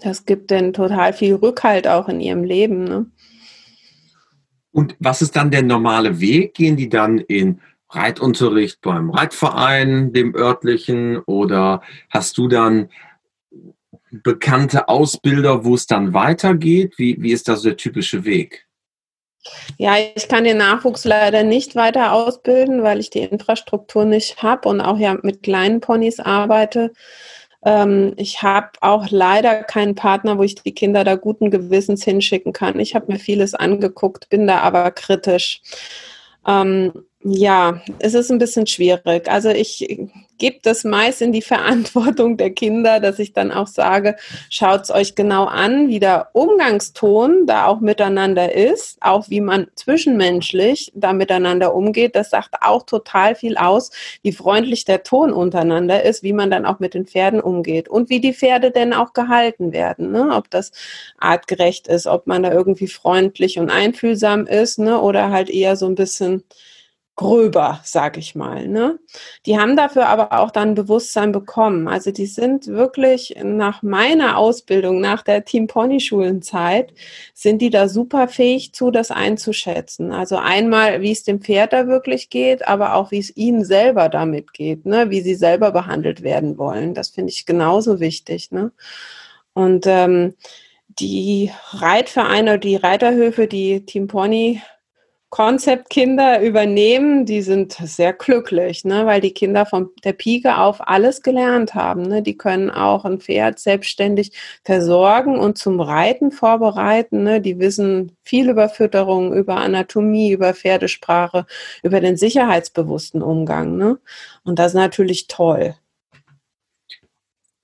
Das 0.00 0.26
gibt 0.26 0.50
denn 0.50 0.72
total 0.72 1.12
viel 1.12 1.34
Rückhalt 1.34 1.86
auch 1.86 2.08
in 2.08 2.20
ihrem 2.20 2.44
Leben. 2.44 2.84
Ne? 2.84 3.06
Und 4.72 4.96
was 4.98 5.22
ist 5.22 5.36
dann 5.36 5.50
der 5.50 5.62
normale 5.62 6.20
Weg? 6.20 6.54
Gehen 6.54 6.76
die 6.76 6.88
dann 6.88 7.18
in 7.18 7.60
Reitunterricht 7.90 8.80
beim 8.80 9.10
Reitverein, 9.10 10.12
dem 10.12 10.34
örtlichen, 10.34 11.18
oder 11.18 11.82
hast 12.10 12.38
du 12.38 12.48
dann 12.48 12.88
bekannte 14.10 14.88
Ausbilder, 14.88 15.64
wo 15.64 15.74
es 15.74 15.86
dann 15.86 16.12
weitergeht? 16.12 16.94
Wie, 16.98 17.16
wie 17.20 17.32
ist 17.32 17.48
da 17.48 17.56
so 17.56 17.68
der 17.68 17.76
typische 17.76 18.24
Weg? 18.24 18.66
Ja, 19.76 19.94
ich 20.14 20.28
kann 20.28 20.44
den 20.44 20.56
Nachwuchs 20.56 21.04
leider 21.04 21.42
nicht 21.42 21.76
weiter 21.76 22.12
ausbilden, 22.12 22.82
weil 22.82 22.98
ich 22.98 23.10
die 23.10 23.20
Infrastruktur 23.20 24.04
nicht 24.04 24.42
habe 24.42 24.68
und 24.68 24.80
auch 24.80 24.98
ja 24.98 25.18
mit 25.22 25.42
kleinen 25.42 25.80
Ponys 25.80 26.18
arbeite. 26.18 26.92
Ähm, 27.64 28.12
ich 28.16 28.42
habe 28.42 28.70
auch 28.80 29.10
leider 29.10 29.62
keinen 29.64 29.94
Partner, 29.94 30.38
wo 30.38 30.42
ich 30.42 30.54
die 30.56 30.74
Kinder 30.74 31.04
da 31.04 31.16
guten 31.16 31.50
Gewissens 31.50 32.04
hinschicken 32.04 32.52
kann. 32.52 32.78
Ich 32.78 32.94
habe 32.94 33.12
mir 33.12 33.18
vieles 33.18 33.54
angeguckt, 33.54 34.28
bin 34.28 34.46
da 34.46 34.60
aber 34.60 34.90
kritisch. 34.90 35.62
Ähm, 36.46 36.92
ja, 37.26 37.80
es 38.00 38.12
ist 38.12 38.30
ein 38.30 38.36
bisschen 38.36 38.66
schwierig. 38.66 39.30
Also 39.30 39.48
ich 39.48 39.88
gebe 40.36 40.58
das 40.62 40.84
meist 40.84 41.22
in 41.22 41.32
die 41.32 41.40
Verantwortung 41.42 42.36
der 42.36 42.50
Kinder, 42.50 43.00
dass 43.00 43.18
ich 43.18 43.32
dann 43.32 43.50
auch 43.50 43.66
sage, 43.66 44.16
schaut 44.50 44.82
es 44.82 44.90
euch 44.90 45.14
genau 45.14 45.46
an, 45.46 45.88
wie 45.88 46.00
der 46.00 46.28
Umgangston 46.34 47.46
da 47.46 47.66
auch 47.66 47.80
miteinander 47.80 48.54
ist, 48.54 48.98
auch 49.00 49.30
wie 49.30 49.40
man 49.40 49.68
zwischenmenschlich 49.74 50.92
da 50.94 51.14
miteinander 51.14 51.74
umgeht. 51.74 52.14
Das 52.14 52.28
sagt 52.28 52.56
auch 52.60 52.82
total 52.82 53.34
viel 53.36 53.56
aus, 53.56 53.90
wie 54.20 54.32
freundlich 54.32 54.84
der 54.84 55.02
Ton 55.02 55.32
untereinander 55.32 56.02
ist, 56.02 56.22
wie 56.22 56.34
man 56.34 56.50
dann 56.50 56.66
auch 56.66 56.78
mit 56.78 56.92
den 56.92 57.06
Pferden 57.06 57.40
umgeht 57.40 57.88
und 57.88 58.10
wie 58.10 58.20
die 58.20 58.34
Pferde 58.34 58.70
denn 58.70 58.92
auch 58.92 59.14
gehalten 59.14 59.72
werden. 59.72 60.12
Ne? 60.12 60.28
Ob 60.34 60.50
das 60.50 60.72
artgerecht 61.18 61.88
ist, 61.88 62.06
ob 62.06 62.26
man 62.26 62.42
da 62.42 62.52
irgendwie 62.52 62.88
freundlich 62.88 63.58
und 63.58 63.70
einfühlsam 63.70 64.46
ist 64.46 64.78
ne? 64.78 65.00
oder 65.00 65.30
halt 65.30 65.48
eher 65.48 65.76
so 65.76 65.86
ein 65.86 65.94
bisschen 65.94 66.44
gröber, 67.16 67.80
sag 67.84 68.16
ich 68.16 68.34
mal. 68.34 68.66
Ne? 68.66 68.98
Die 69.46 69.58
haben 69.58 69.76
dafür 69.76 70.08
aber 70.08 70.32
auch 70.32 70.50
dann 70.50 70.74
Bewusstsein 70.74 71.30
bekommen. 71.30 71.86
Also 71.86 72.10
die 72.10 72.26
sind 72.26 72.66
wirklich 72.66 73.36
nach 73.42 73.82
meiner 73.82 74.36
Ausbildung, 74.36 75.00
nach 75.00 75.22
der 75.22 75.44
Team 75.44 75.68
Pony 75.68 76.00
Schulenzeit, 76.00 76.92
sind 77.32 77.62
die 77.62 77.70
da 77.70 77.88
super 77.88 78.26
fähig 78.26 78.72
zu, 78.74 78.90
das 78.90 79.10
einzuschätzen. 79.10 80.12
Also 80.12 80.36
einmal, 80.36 81.02
wie 81.02 81.12
es 81.12 81.22
dem 81.22 81.40
Pferd 81.40 81.72
da 81.72 81.86
wirklich 81.86 82.30
geht, 82.30 82.66
aber 82.66 82.94
auch 82.94 83.12
wie 83.12 83.20
es 83.20 83.36
ihnen 83.36 83.64
selber 83.64 84.08
damit 84.08 84.52
geht, 84.52 84.84
ne? 84.84 85.10
wie 85.10 85.20
sie 85.20 85.36
selber 85.36 85.70
behandelt 85.70 86.22
werden 86.22 86.58
wollen. 86.58 86.94
Das 86.94 87.10
finde 87.10 87.30
ich 87.30 87.46
genauso 87.46 88.00
wichtig. 88.00 88.50
Ne? 88.50 88.72
Und 89.52 89.86
ähm, 89.86 90.34
die 90.98 91.50
Reitvereine, 91.70 92.58
die 92.58 92.76
Reiterhöfe, 92.76 93.46
die 93.46 93.84
Team 93.84 94.08
Pony 94.08 94.60
Konzeptkinder 95.34 96.42
übernehmen, 96.42 97.26
die 97.26 97.42
sind 97.42 97.72
sehr 97.72 98.12
glücklich, 98.12 98.84
ne, 98.84 99.04
weil 99.04 99.20
die 99.20 99.34
Kinder 99.34 99.66
von 99.66 99.90
der 100.04 100.12
Pike 100.12 100.58
auf 100.58 100.86
alles 100.86 101.22
gelernt 101.22 101.74
haben. 101.74 102.02
Ne. 102.02 102.22
Die 102.22 102.38
können 102.38 102.70
auch 102.70 103.04
ein 103.04 103.18
Pferd 103.18 103.58
selbstständig 103.58 104.30
versorgen 104.62 105.36
und 105.36 105.58
zum 105.58 105.80
Reiten 105.80 106.30
vorbereiten. 106.30 107.24
Ne. 107.24 107.40
Die 107.40 107.58
wissen 107.58 108.16
viel 108.22 108.48
über 108.48 108.68
Fütterung, 108.68 109.34
über 109.34 109.56
Anatomie, 109.56 110.30
über 110.30 110.54
Pferdesprache, 110.54 111.46
über 111.82 112.00
den 112.00 112.16
sicherheitsbewussten 112.16 113.20
Umgang. 113.20 113.76
Ne. 113.76 113.98
Und 114.44 114.60
das 114.60 114.68
ist 114.68 114.74
natürlich 114.74 115.26
toll. 115.26 115.74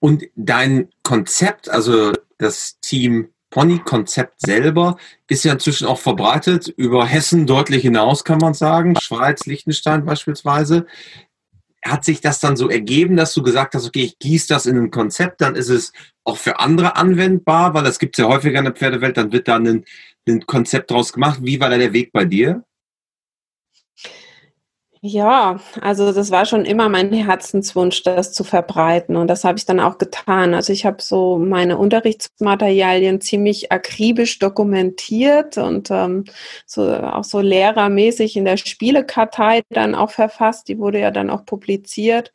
Und 0.01 0.25
dein 0.35 0.89
Konzept, 1.05 1.69
also 1.69 2.15
das 2.37 2.81
Team 2.81 3.29
Pony-Konzept 3.51 4.41
selber 4.41 4.97
ist 5.29 5.45
ja 5.45 5.53
inzwischen 5.53 5.87
auch 5.87 5.99
verbreitet 5.99 6.69
über 6.69 7.05
Hessen 7.05 7.47
deutlich 7.47 7.83
hinaus, 7.83 8.25
kann 8.25 8.39
man 8.39 8.55
sagen. 8.55 8.97
Schweiz, 9.01 9.47
Liechtenstein 9.47 10.05
beispielsweise. 10.05 10.87
Hat 11.85 12.05
sich 12.05 12.21
das 12.21 12.41
dann 12.41 12.57
so 12.57 12.69
ergeben, 12.69 13.17
dass 13.17 13.35
du 13.35 13.43
gesagt 13.43 13.75
hast, 13.75 13.87
okay, 13.87 14.03
ich 14.03 14.19
gieße 14.19 14.49
das 14.49 14.67
in 14.67 14.77
ein 14.77 14.91
Konzept, 14.91 15.41
dann 15.41 15.55
ist 15.57 15.71
es 15.71 15.93
auch 16.25 16.37
für 16.37 16.61
andere 16.61 16.97
anwendbar, 16.97 17.75
weil 17.75 17.85
das 17.85 17.99
gibt 17.99 18.19
es 18.19 18.23
ja 18.23 18.29
häufiger 18.29 18.59
in 18.59 18.67
der 18.67 18.75
Pferdewelt, 18.75 19.17
dann 19.17 19.33
wird 19.33 19.49
da 19.49 19.57
ein, 19.57 19.85
ein 20.29 20.47
Konzept 20.47 20.91
draus 20.91 21.13
gemacht. 21.13 21.41
Wie 21.43 21.59
war 21.59 21.71
da 21.71 21.79
der 21.79 21.93
Weg 21.93 22.13
bei 22.13 22.25
dir? 22.25 22.65
Ja, 25.03 25.59
also 25.81 26.13
das 26.13 26.31
war 26.31 26.45
schon 26.45 26.67
immer 26.67 26.91
mein 26.91 27.11
Herzenswunsch, 27.11 28.03
das 28.03 28.35
zu 28.35 28.45
verbreiten 28.45 29.17
und 29.17 29.29
das 29.29 29.45
habe 29.45 29.57
ich 29.57 29.65
dann 29.65 29.81
auch 29.81 29.97
getan. 29.97 30.53
Also 30.53 30.75
ich 30.75 30.85
habe 30.85 31.01
so 31.01 31.39
meine 31.39 31.79
Unterrichtsmaterialien 31.79 33.23
ziemlich 33.23 33.73
akribisch 33.73 34.39
dokumentiert 34.41 35.57
und 35.57 35.91
ähm, 35.91 36.25
so 36.67 36.93
auch 36.95 37.25
so 37.25 37.41
lehrermäßig 37.41 38.37
in 38.37 38.45
der 38.45 38.59
Spielekartei 38.59 39.63
dann 39.71 39.95
auch 39.95 40.11
verfasst. 40.11 40.69
Die 40.69 40.79
wurde 40.79 41.01
ja 41.01 41.11
dann 41.11 41.31
auch 41.31 41.47
publiziert 41.47 42.35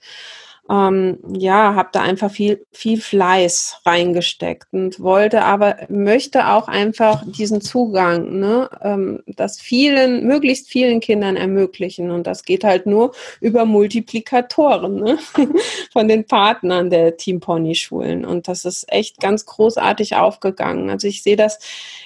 ähm, 0.68 1.20
ja, 1.32 1.76
habe 1.76 1.90
da 1.92 2.02
einfach 2.02 2.32
viel, 2.32 2.66
viel 2.72 3.00
Fleiß 3.00 3.82
reingesteckt 3.86 4.68
und 4.72 5.00
wollte 5.00 5.44
aber, 5.44 5.78
möchte 5.90 6.48
auch 6.48 6.68
einfach 6.68 7.24
diesen 7.26 7.62
Zugang, 7.62 8.40
ne, 8.40 8.70
ähm, 8.82 9.22
das 9.28 9.60
vielen, 9.60 10.26
möglichst 10.26 10.68
vielen 10.68 11.02
Kindern 11.02 11.36
ermöglichen. 11.36 12.10
Und 12.10 12.26
das 12.26 12.44
geht 12.44 12.64
halt 12.64 12.88
nur 12.88 13.14
über 13.42 13.66
Multiplikatoren 13.66 14.96
ne, 14.96 15.20
von 15.94 16.08
den 16.08 16.26
Partnern 16.26 16.90
der 16.90 17.16
Team 17.18 17.42
Pony 17.42 17.76
Schulen. 17.76 18.26
Und 18.26 18.48
das 18.48 18.66
ist 18.66 18.92
echt 18.92 19.20
ganz 19.20 19.46
großartig 19.46 20.16
aufgegangen. 20.16 20.90
Also 20.90 21.08
ich 21.08 21.22
sehe 21.22 21.36
das 21.36 21.60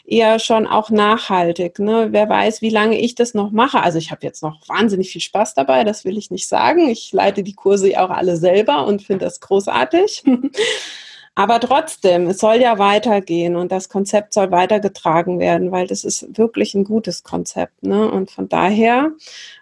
eher 0.06 0.38
schon 0.40 0.68
auch 0.68 0.90
nachhaltig. 0.90 1.80
Ne? 1.80 2.10
Wer 2.12 2.28
weiß, 2.28 2.62
wie 2.62 2.70
lange 2.70 3.00
ich 3.00 3.16
das 3.16 3.34
noch 3.34 3.52
mache. 3.52 3.82
Also 3.82 4.00
ich 4.00 4.12
habe 4.12 4.26
jetzt 4.26 4.44
noch 4.44 4.68
wahnsinnig 4.68 5.12
viel 5.12 5.22
Spaß 5.22 5.54
dabei, 5.54 5.86
das 5.86 6.04
will 6.04 6.18
ich 6.18 6.30
nicht 6.30 6.50
sagen. 6.50 6.90
Ich 6.90 7.14
leite 7.14 7.44
die 7.44 7.54
Kurse 7.54 7.90
auch 8.02 8.10
alle 8.10 8.36
selber 8.50 8.86
und 8.86 9.04
finde 9.04 9.26
das 9.26 9.40
großartig. 9.40 10.24
Aber 11.36 11.62
trotzdem, 11.62 12.28
es 12.28 12.40
soll 12.40 12.58
ja 12.58 12.80
weitergehen 12.80 13.56
und 13.56 13.72
das 13.72 13.88
Konzept 13.88 14.34
soll 14.34 14.52
weitergetragen 14.52 15.40
werden, 15.40 15.72
weil 15.72 15.88
das 15.88 16.04
ist 16.04 16.38
wirklich 16.38 16.74
ein 16.74 16.84
gutes 16.84 17.24
Konzept. 17.24 17.82
Ne? 17.82 18.12
Und 18.12 18.30
von 18.30 18.50
daher 18.50 19.12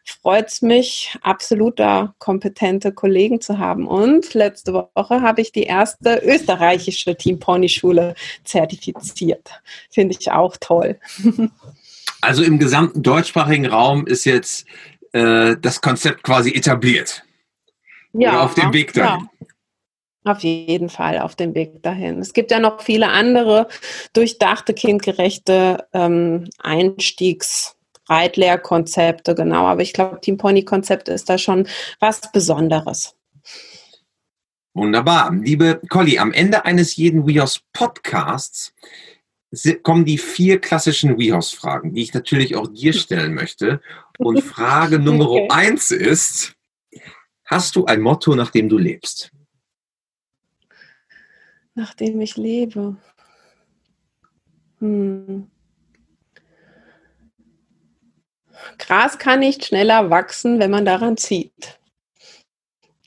freut 0.04 0.48
es 0.48 0.64
mich, 0.64 1.16
absolut 1.22 1.80
kompetente 2.18 2.92
Kollegen 2.94 3.42
zu 3.42 3.60
haben. 3.60 3.88
Und 3.88 4.34
letzte 4.34 4.74
Woche 4.74 5.22
habe 5.22 5.42
ich 5.42 5.52
die 5.52 5.64
erste 5.64 6.20
österreichische 6.26 7.16
Team 7.16 7.38
Pony 7.38 7.70
Schule 7.70 8.16
zertifiziert. 8.44 9.52
Finde 9.92 10.16
ich 10.20 10.32
auch 10.32 10.58
toll. 10.60 11.00
Also 12.22 12.42
im 12.42 12.58
gesamten 12.58 13.04
deutschsprachigen 13.04 13.68
Raum 13.68 14.08
ist 14.08 14.26
jetzt 14.26 14.66
äh, 15.12 15.56
das 15.62 15.82
Konzept 15.82 16.24
quasi 16.24 16.52
etabliert. 16.52 17.24
Ja, 18.18 18.32
Oder 18.32 18.44
auf 18.44 18.56
dem 18.56 18.74
Weg 18.74 18.92
dahin. 18.94 19.22
Ja. 19.22 19.30
Auf 20.32 20.40
jeden 20.40 20.90
Fall 20.90 21.20
auf 21.20 21.36
dem 21.36 21.54
Weg 21.56 21.82
dahin. 21.84 22.20
Es 22.20 22.34
gibt 22.34 22.52
ja 22.52 22.60
noch 22.60 22.82
viele 22.82 23.08
andere 23.10 23.70
durchdachte, 24.12 24.74
kindgerechte 24.74 25.88
ähm, 25.94 26.50
Einstiegsreitlehrkonzepte, 26.60 29.36
genau. 29.36 29.68
Aber 29.68 29.82
ich 29.82 29.94
glaube, 29.94 30.20
Team 30.20 30.36
Pony-Konzept 30.38 31.08
ist 31.08 31.30
da 31.30 31.38
schon 31.38 31.66
was 32.02 32.30
Besonderes. 32.34 33.16
Wunderbar. 34.74 35.34
Liebe 35.34 35.80
Colli, 35.90 36.20
am 36.20 36.34
Ende 36.34 36.66
eines 36.66 36.98
jeden 36.98 37.26
WeHouse 37.26 37.62
Podcasts 37.72 38.74
kommen 39.82 40.04
die 40.04 40.18
vier 40.18 40.60
klassischen 40.60 41.18
WeHouse-Fragen, 41.18 41.94
die 41.94 42.02
ich 42.02 42.14
natürlich 42.14 42.56
auch 42.56 42.68
dir 42.68 42.94
stellen 42.94 43.34
möchte. 43.34 43.82
Und 44.18 44.42
Frage 44.42 45.00
Nummer 45.00 45.30
okay. 45.30 45.48
eins 45.50 45.92
ist, 45.92 46.57
hast 47.48 47.76
du 47.76 47.86
ein 47.86 48.02
Motto, 48.02 48.36
nach 48.36 48.52
dem 48.52 48.70
du 48.70 48.78
lebst? 48.78 49.32
nachdem 51.78 52.20
ich 52.20 52.36
lebe. 52.36 52.98
Hm. 54.80 55.50
Gras 58.80 59.18
kann 59.20 59.40
nicht 59.40 59.66
schneller 59.66 60.10
wachsen, 60.10 60.60
wenn 60.60 60.72
man 60.72 60.86
daran 60.86 61.18
zieht. 61.18 61.77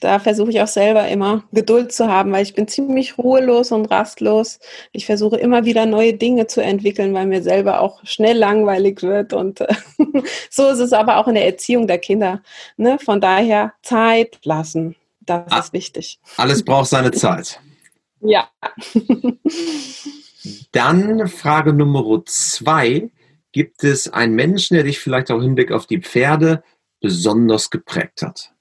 Da 0.01 0.19
versuche 0.19 0.51
ich 0.51 0.61
auch 0.61 0.69
selber 0.69 1.09
immer 1.09 1.45
Geduld 1.53 1.93
zu 1.93 2.09
haben, 2.09 2.33
weil 2.33 2.43
ich 2.43 2.55
bin 2.55 2.67
ziemlich 2.67 3.19
ruhelos 3.19 3.71
und 3.71 3.87
rastlos. 3.87 4.59
Ich 4.93 5.07
versuche 5.07 5.37
immer 5.37 5.65
wieder 5.65 5.87
neue 5.87 6.15
Dinge 6.15 6.47
zu 6.47 6.63
entwickeln, 6.63 7.15
weil 7.15 7.27
mir 7.27 7.43
selber 7.43 7.81
auch 7.81 8.01
schnell 8.05 8.37
langweilig 8.37 9.03
wird. 9.03 9.33
Und 9.33 9.61
äh, 9.61 9.75
so 10.51 10.69
ist 10.69 10.81
es 10.81 10.93
aber 10.93 11.19
auch 11.19 11.29
in 11.29 11.35
der 11.35 11.47
Erziehung 11.47 11.87
der 11.87 11.99
Kinder. 11.99 12.43
Ne? 12.77 12.99
Von 12.99 13.21
daher 13.21 13.75
Zeit 13.83 14.39
lassen. 14.43 14.97
Das 15.21 15.51
ah, 15.51 15.59
ist 15.59 15.73
wichtig. 15.73 16.19
Alles 16.37 16.65
braucht 16.65 16.89
seine 16.91 17.11
Zeit. 17.13 17.61
Ja. 18.23 18.51
Dann 20.73 21.27
Frage 21.29 21.73
Nummer 21.73 22.23
zwei. 22.27 23.09
Gibt 23.53 23.83
es 23.83 24.13
einen 24.13 24.35
Menschen, 24.35 24.75
der 24.75 24.85
dich 24.85 24.99
vielleicht 24.99 25.31
auch 25.31 25.37
im 25.37 25.43
Hinblick 25.43 25.73
auf 25.73 25.87
die 25.87 26.03
Pferde 26.03 26.63
besonders 27.01 27.71
geprägt 27.71 28.21
hat? 28.21 28.53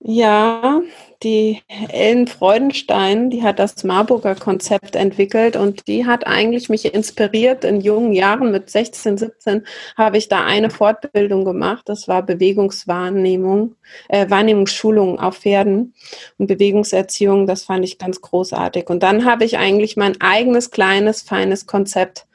Ja, 0.00 0.80
die 1.24 1.60
Ellen 1.88 2.28
Freudenstein, 2.28 3.30
die 3.30 3.42
hat 3.42 3.58
das 3.58 3.82
Marburger 3.82 4.36
Konzept 4.36 4.94
entwickelt 4.94 5.56
und 5.56 5.88
die 5.88 6.06
hat 6.06 6.24
eigentlich 6.24 6.68
mich 6.68 6.94
inspiriert. 6.94 7.64
In 7.64 7.80
jungen 7.80 8.12
Jahren 8.12 8.52
mit 8.52 8.70
16, 8.70 9.18
17 9.18 9.66
habe 9.96 10.16
ich 10.16 10.28
da 10.28 10.44
eine 10.44 10.70
Fortbildung 10.70 11.44
gemacht. 11.44 11.88
Das 11.88 12.06
war 12.06 12.22
Bewegungswahrnehmung, 12.22 13.74
äh, 14.08 14.30
Wahrnehmungsschulung 14.30 15.18
auf 15.18 15.38
Pferden 15.38 15.94
und 16.38 16.46
Bewegungserziehung. 16.46 17.48
Das 17.48 17.64
fand 17.64 17.84
ich 17.84 17.98
ganz 17.98 18.20
großartig. 18.20 18.88
Und 18.88 19.02
dann 19.02 19.24
habe 19.24 19.44
ich 19.44 19.58
eigentlich 19.58 19.96
mein 19.96 20.20
eigenes 20.20 20.70
kleines, 20.70 21.22
feines 21.22 21.66
Konzept 21.66 22.26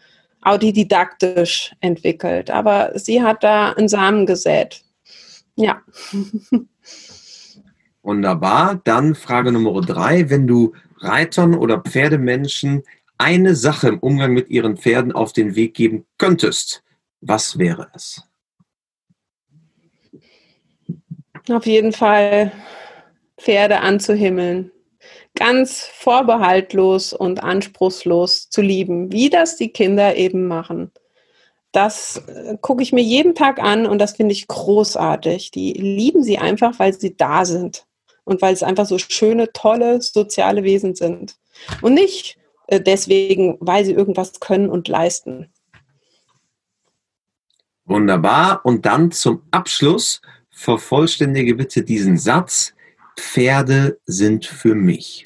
autodidaktisch 0.41 1.73
entwickelt. 1.79 2.51
Aber 2.51 2.91
sie 2.95 3.23
hat 3.23 3.43
da 3.43 3.71
einen 3.71 3.87
Samen 3.87 4.25
gesät. 4.25 4.82
Ja. 5.55 5.81
Wunderbar. 8.01 8.81
Dann 8.83 9.15
Frage 9.15 9.51
Nummer 9.51 9.79
drei. 9.81 10.29
Wenn 10.29 10.47
du 10.47 10.73
Reitern 10.97 11.55
oder 11.55 11.79
Pferdemenschen 11.79 12.83
eine 13.17 13.55
Sache 13.55 13.87
im 13.87 13.99
Umgang 13.99 14.33
mit 14.33 14.49
ihren 14.49 14.77
Pferden 14.77 15.11
auf 15.11 15.33
den 15.33 15.55
Weg 15.55 15.73
geben 15.75 16.05
könntest, 16.17 16.83
was 17.21 17.57
wäre 17.57 17.89
es? 17.93 18.21
Auf 21.49 21.65
jeden 21.65 21.91
Fall 21.93 22.51
Pferde 23.37 23.79
anzuhimmeln. 23.79 24.71
Ganz 25.35 25.81
vorbehaltlos 25.81 27.11
und 27.13 27.43
anspruchslos 27.43 28.49
zu 28.49 28.61
lieben, 28.61 29.11
wie 29.11 29.29
das 29.29 29.57
die 29.57 29.69
Kinder 29.69 30.15
eben 30.15 30.47
machen. 30.47 30.91
Das 31.73 32.23
äh, 32.27 32.55
gucke 32.61 32.83
ich 32.83 32.93
mir 32.93 33.01
jeden 33.01 33.35
Tag 33.35 33.59
an 33.59 33.85
und 33.85 33.99
das 33.99 34.15
finde 34.15 34.31
ich 34.31 34.47
großartig. 34.47 35.51
Die 35.51 35.73
lieben 35.73 36.23
sie 36.23 36.37
einfach, 36.37 36.79
weil 36.79 36.93
sie 36.93 37.17
da 37.17 37.43
sind 37.43 37.85
und 38.23 38.41
weil 38.41 38.53
es 38.53 38.63
einfach 38.63 38.85
so 38.85 38.97
schöne, 38.97 39.51
tolle 39.51 40.01
soziale 40.01 40.63
Wesen 40.63 40.95
sind. 40.95 41.35
Und 41.81 41.95
nicht 41.95 42.37
äh, 42.67 42.79
deswegen, 42.79 43.57
weil 43.59 43.83
sie 43.85 43.91
irgendwas 43.91 44.39
können 44.39 44.69
und 44.69 44.87
leisten. 44.87 45.51
Wunderbar. 47.85 48.61
Und 48.63 48.85
dann 48.85 49.11
zum 49.11 49.41
Abschluss 49.51 50.21
vervollständige 50.49 51.55
bitte 51.55 51.83
diesen 51.83 52.17
Satz. 52.17 52.73
Pferde 53.17 53.99
sind 54.05 54.45
für 54.45 54.73
mich. 54.75 55.25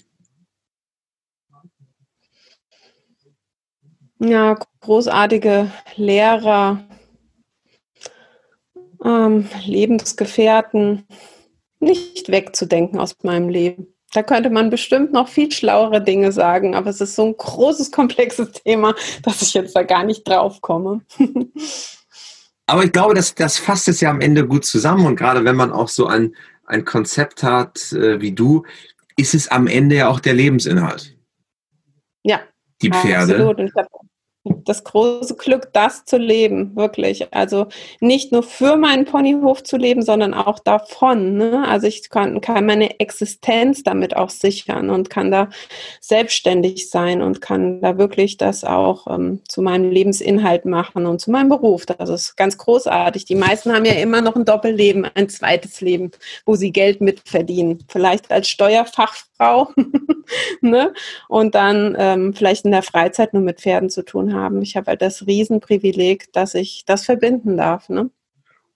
Ja, 4.20 4.58
großartige 4.82 5.72
Lehrer, 5.96 6.84
ähm, 9.04 9.48
Lebensgefährten, 9.64 11.06
nicht 11.80 12.30
wegzudenken 12.30 13.00
aus 13.00 13.16
meinem 13.24 13.50
Leben. 13.50 13.88
Da 14.14 14.24
könnte 14.24 14.50
man 14.50 14.70
bestimmt 14.70 15.12
noch 15.12 15.28
viel 15.28 15.52
schlauere 15.52 16.02
Dinge 16.02 16.32
sagen, 16.32 16.76
aber 16.76 16.90
es 16.90 17.02
ist 17.02 17.16
so 17.16 17.26
ein 17.26 17.38
großes, 17.38 17.92
komplexes 17.92 18.52
Thema, 18.54 18.96
dass 19.24 19.42
ich 19.42 19.54
jetzt 19.54 19.76
da 19.76 19.84
gar 19.84 20.04
nicht 20.04 20.28
drauf 20.28 20.62
komme. 20.62 21.02
aber 22.66 22.84
ich 22.84 22.92
glaube, 22.92 23.14
das, 23.14 23.36
das 23.36 23.58
fasst 23.58 23.88
es 23.88 24.02
ja 24.02 24.10
am 24.10 24.22
Ende 24.22 24.48
gut 24.48 24.66
zusammen 24.66 25.06
und 25.06 25.16
gerade 25.16 25.46
wenn 25.46 25.56
man 25.56 25.72
auch 25.72 25.90
so 25.90 26.08
ein, 26.08 26.36
ein 26.66 26.86
Konzept 26.86 27.44
hat 27.44 27.92
äh, 27.92 28.20
wie 28.22 28.32
du, 28.32 28.64
ist 29.18 29.34
es 29.34 29.48
am 29.50 29.68
Ende 29.68 29.96
ja 29.96 30.08
auch 30.08 30.20
der 30.20 30.34
Lebensinhalt. 30.34 31.16
Ja. 32.24 32.40
Die 32.82 32.92
Pferde. 32.92 33.34
Absolut. 33.34 33.58
Und 33.58 33.66
ich 33.66 33.74
glaube, 33.74 33.90
das 34.66 34.84
große 34.84 35.36
Glück, 35.36 35.70
das 35.74 36.06
zu 36.06 36.18
leben, 36.18 36.76
wirklich. 36.76 37.34
Also 37.34 37.68
nicht 38.00 38.32
nur 38.32 38.44
für 38.44 38.76
meinen 38.78 39.06
Ponyhof 39.06 39.64
zu 39.64 39.78
leben, 39.78 40.02
sondern 40.02 40.34
auch 40.34 40.60
davon. 40.60 41.38
Ne? 41.38 41.68
Also 41.68 41.88
ich 41.88 42.10
kann, 42.10 42.42
kann 42.42 42.66
meine 42.66 43.00
Existenz 43.00 43.84
damit 43.84 44.16
auch 44.16 44.30
sichern 44.30 44.90
und 44.90 45.10
kann 45.10 45.32
da 45.32 45.50
selbstständig 46.02 46.90
sein 46.90 47.22
und 47.22 47.42
kann 47.42 47.82
da 47.82 47.98
wirklich 47.98 48.38
das 48.38 48.64
auch 48.64 49.08
ähm, 49.08 49.42
zu 49.48 49.62
meinem 49.62 49.92
Lebensinhalt 49.92 50.66
machen 50.66 51.06
und 51.06 51.20
zu 51.20 51.32
meinem 51.32 51.50
Beruf. 51.50 51.86
Das 51.86 52.10
ist 52.10 52.36
ganz 52.38 52.58
großartig. 52.58 53.26
Die 53.26 53.36
meisten 53.36 53.74
haben 53.74 53.86
ja 53.86 53.94
immer 53.94 54.22
noch 54.22 54.36
ein 54.36 54.46
Doppelleben, 54.46 55.06
ein 55.16 55.30
zweites 55.30 55.82
Leben, 55.82 56.12
wo 56.46 56.56
sie 56.56 56.72
Geld 56.72 57.02
mitverdienen. 57.02 57.84
Vielleicht 57.88 58.32
als 58.32 58.48
Steuerfachfrau 58.50 59.70
ne? 60.62 60.94
und 61.28 61.56
dann 61.56 61.96
ähm, 61.98 62.34
vielleicht 62.34 62.66
in 62.66 62.72
der 62.72 62.84
Freizeit 62.84 63.34
nur 63.34 63.44
mit 63.44 63.62
Pferden 63.62 63.90
zu 63.90 64.04
tun 64.04 64.34
haben. 64.34 64.37
Ich 64.62 64.76
habe 64.76 64.88
halt 64.88 65.02
das 65.02 65.28
Riesenprivileg, 65.28 66.32
dass 66.34 66.56
ich 66.56 66.84
das 66.86 67.06
verbinden 67.06 67.58
darf. 67.58 67.90
Ne? 67.90 68.10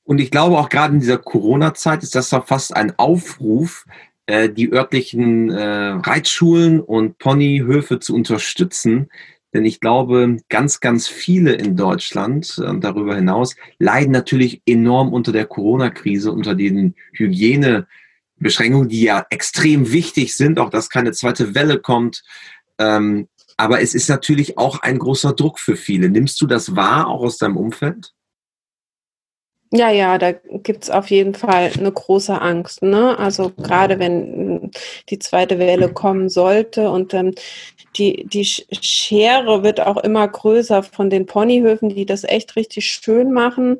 Und 0.04 0.20
ich 0.20 0.32
glaube 0.32 0.58
auch 0.58 0.70
gerade 0.70 0.94
in 0.94 1.00
dieser 1.00 1.18
Corona-Zeit 1.18 2.04
ist 2.04 2.16
das 2.16 2.30
doch 2.30 2.48
fast 2.48 2.76
ein 2.76 2.98
Aufruf, 2.98 3.86
äh, 4.26 4.50
die 4.50 4.72
örtlichen 4.72 5.50
äh, 5.50 5.90
Reitschulen 5.90 6.80
und 6.80 7.18
Ponyhöfe 7.18 8.00
zu 8.00 8.16
unterstützen. 8.16 9.10
Denn 9.54 9.66
ich 9.66 9.82
glaube, 9.82 10.38
ganz, 10.50 10.80
ganz 10.80 11.08
viele 11.08 11.54
in 11.54 11.76
Deutschland 11.76 12.58
und 12.58 12.84
darüber 12.84 13.16
hinaus 13.16 13.56
leiden 13.80 14.12
natürlich 14.12 14.62
enorm 14.66 15.12
unter 15.12 15.34
der 15.34 15.46
Corona-Krise, 15.46 16.32
unter 16.32 16.56
den 16.56 16.96
Hygienebeschränkungen, 17.14 18.88
die 18.88 19.02
ja 19.02 19.26
extrem 19.30 19.92
wichtig 19.92 20.36
sind, 20.36 20.58
auch 20.58 20.70
dass 20.70 20.90
keine 20.90 21.12
zweite 21.12 21.54
Welle 21.54 21.80
kommt. 21.80 22.24
Ähm, 22.80 23.28
aber 23.62 23.80
es 23.80 23.94
ist 23.94 24.10
natürlich 24.10 24.58
auch 24.58 24.82
ein 24.82 24.98
großer 24.98 25.34
Druck 25.34 25.60
für 25.60 25.76
viele. 25.76 26.10
Nimmst 26.10 26.42
du 26.42 26.48
das 26.48 26.76
wahr, 26.76 27.08
auch 27.08 27.22
aus 27.22 27.38
deinem 27.38 27.58
Umfeld? 27.58 28.12
Ja, 29.74 29.90
ja, 29.90 30.18
da 30.18 30.34
gibt 30.34 30.84
es 30.84 30.90
auf 30.90 31.12
jeden 31.12 31.34
Fall 31.34 31.72
eine 31.78 31.92
große 31.92 32.42
Angst. 32.42 32.82
Ne? 32.82 33.18
Also 33.18 33.52
gerade 33.52 34.00
wenn 34.00 34.72
die 35.10 35.20
zweite 35.20 35.60
Welle 35.60 35.94
kommen 35.94 36.28
sollte 36.28 36.90
und 36.90 37.14
ähm, 37.14 37.34
die, 37.96 38.26
die 38.28 38.44
Schere 38.44 39.64
wird 39.64 39.80
auch 39.80 39.98
immer 39.98 40.28
größer 40.28 40.84
von 40.84 41.10
den 41.10 41.26
Ponyhöfen, 41.26 41.88
die 41.90 42.06
das 42.06 42.26
echt 42.26 42.58
richtig 42.58 42.86
schön 42.88 43.32
machen, 43.32 43.78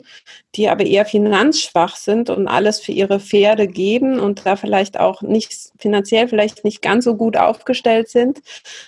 die 0.56 0.70
aber 0.70 0.86
eher 0.86 1.06
finanzschwach 1.06 1.98
sind 1.98 2.30
und 2.30 2.48
alles 2.48 2.80
für 2.80 2.94
ihre 2.94 3.20
Pferde 3.20 3.68
geben 3.68 4.20
und 4.20 4.46
da 4.46 4.56
vielleicht 4.56 4.98
auch 4.98 5.22
nicht 5.22 5.54
finanziell 5.78 6.30
vielleicht 6.30 6.64
nicht 6.64 6.82
ganz 6.82 7.04
so 7.04 7.16
gut 7.16 7.36
aufgestellt 7.36 8.10
sind. 8.10 8.42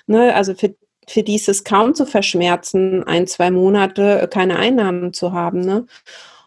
Ne? 0.08 0.34
Also 0.34 0.56
für 0.56 0.73
für 1.07 1.23
die 1.23 1.35
ist 1.35 1.49
es 1.49 1.63
kaum 1.63 1.95
zu 1.95 2.05
verschmerzen, 2.05 3.03
ein, 3.03 3.27
zwei 3.27 3.51
Monate 3.51 4.27
keine 4.31 4.57
Einnahmen 4.57 5.13
zu 5.13 5.33
haben. 5.33 5.61
Ne? 5.61 5.85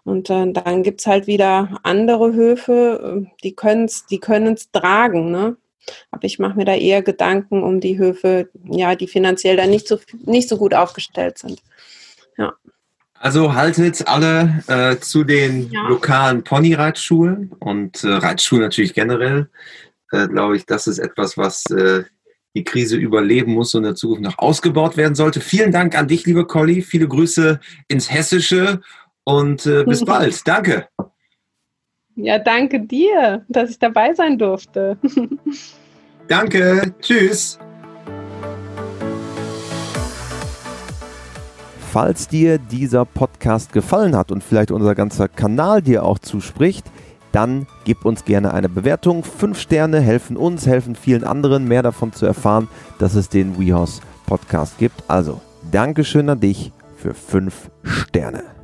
Und 0.05 0.31
äh, 0.31 0.53
dann 0.53 0.83
gibt 0.83 1.01
es 1.01 1.07
halt 1.07 1.27
wieder 1.27 1.81
andere 1.83 2.33
Höfe, 2.33 3.25
äh, 3.25 3.31
die 3.43 3.55
können 3.55 3.87
es 3.87 4.07
die 4.07 4.21
können's 4.21 4.71
tragen. 4.71 5.31
Ne? 5.31 5.57
Aber 6.11 6.25
ich 6.25 6.39
mache 6.39 6.57
mir 6.57 6.65
da 6.65 6.75
eher 6.75 7.03
Gedanken 7.03 7.63
um 7.63 7.81
die 7.81 7.99
Höfe, 7.99 8.49
ja, 8.65 8.95
die 8.95 9.09
finanziell 9.09 9.57
da 9.57 9.67
nicht 9.67 9.89
so, 9.89 9.99
nicht 10.25 10.49
so 10.49 10.57
gut 10.57 10.75
aufgestellt 10.75 11.39
sind. 11.39 11.63
Ja. 12.37 12.55
Also 13.19 13.55
haltet 13.55 14.07
alle 14.07 14.63
äh, 14.67 14.99
zu 14.99 15.25
den 15.25 15.71
ja. 15.71 15.89
lokalen 15.89 16.45
Ponyreitschulen 16.45 17.53
und 17.59 18.05
äh, 18.05 18.09
Reitschulen 18.09 18.63
natürlich 18.63 18.95
generell. 18.95 19.49
Äh, 20.13 20.29
Glaube 20.29 20.57
ich, 20.57 20.67
das 20.67 20.87
ist 20.87 20.99
etwas, 20.99 21.39
was 21.39 21.65
äh, 21.71 22.05
die 22.57 22.65
Krise 22.65 22.97
überleben 22.97 23.53
muss 23.53 23.75
und 23.75 23.83
in 23.83 23.91
der 23.91 23.95
Zukunft 23.95 24.23
noch 24.23 24.39
ausgebaut 24.39 24.97
werden 24.97 25.15
sollte. 25.15 25.41
Vielen 25.41 25.73
Dank 25.73 25.97
an 25.97 26.09
dich, 26.09 26.25
liebe 26.25 26.47
Colli. 26.47 26.81
Viele 26.81 27.07
Grüße 27.07 27.61
ins 27.87 28.11
Hessische 28.11 28.81
und 29.25 29.67
äh, 29.67 29.85
bis 29.85 30.05
bald. 30.07 30.41
Danke. 30.49 30.89
Ja, 32.15 32.39
danke 32.39 32.81
dir, 32.81 33.45
dass 33.49 33.71
ich 33.71 33.79
dabei 33.79 34.15
sein 34.15 34.39
durfte. 34.39 34.97
danke. 36.29 36.95
Tschüss. 37.01 37.59
Falls 41.93 42.27
dir 42.27 42.59
dieser 42.59 43.05
Podcast 43.05 43.75
gefallen 43.75 44.17
hat 44.17 44.33
und 44.33 44.43
vielleicht 44.43 44.71
unser 44.71 44.95
ganzer 44.95 45.29
Kanal 45.29 45.83
dir 45.83 46.05
auch 46.05 46.19
zuspricht, 46.19 46.87
dann 47.37 47.67
gib 47.85 48.07
uns 48.07 48.25
gerne 48.25 48.55
eine 48.55 48.71
Bewertung. 48.71 49.23
Fünf 49.23 49.61
Sterne 49.61 50.01
helfen 50.01 50.39
uns, 50.39 50.67
helfen 50.67 50.95
vielen 50.95 51.23
anderen, 51.23 51.69
mehr 51.69 51.83
davon 51.83 52.15
zu 52.15 52.25
erfahren, 52.25 52.67
dass 52.99 53.15
es 53.15 53.29
den 53.29 53.61
WeHorse 53.61 54.01
Podcast 54.25 54.79
gibt. 54.79 55.05
Also, 55.07 55.43
Dankeschön 55.71 56.31
an 56.31 56.41
dich 56.41 56.73
für 56.97 57.13
fünf 57.13 57.71
Sterne. 57.83 58.56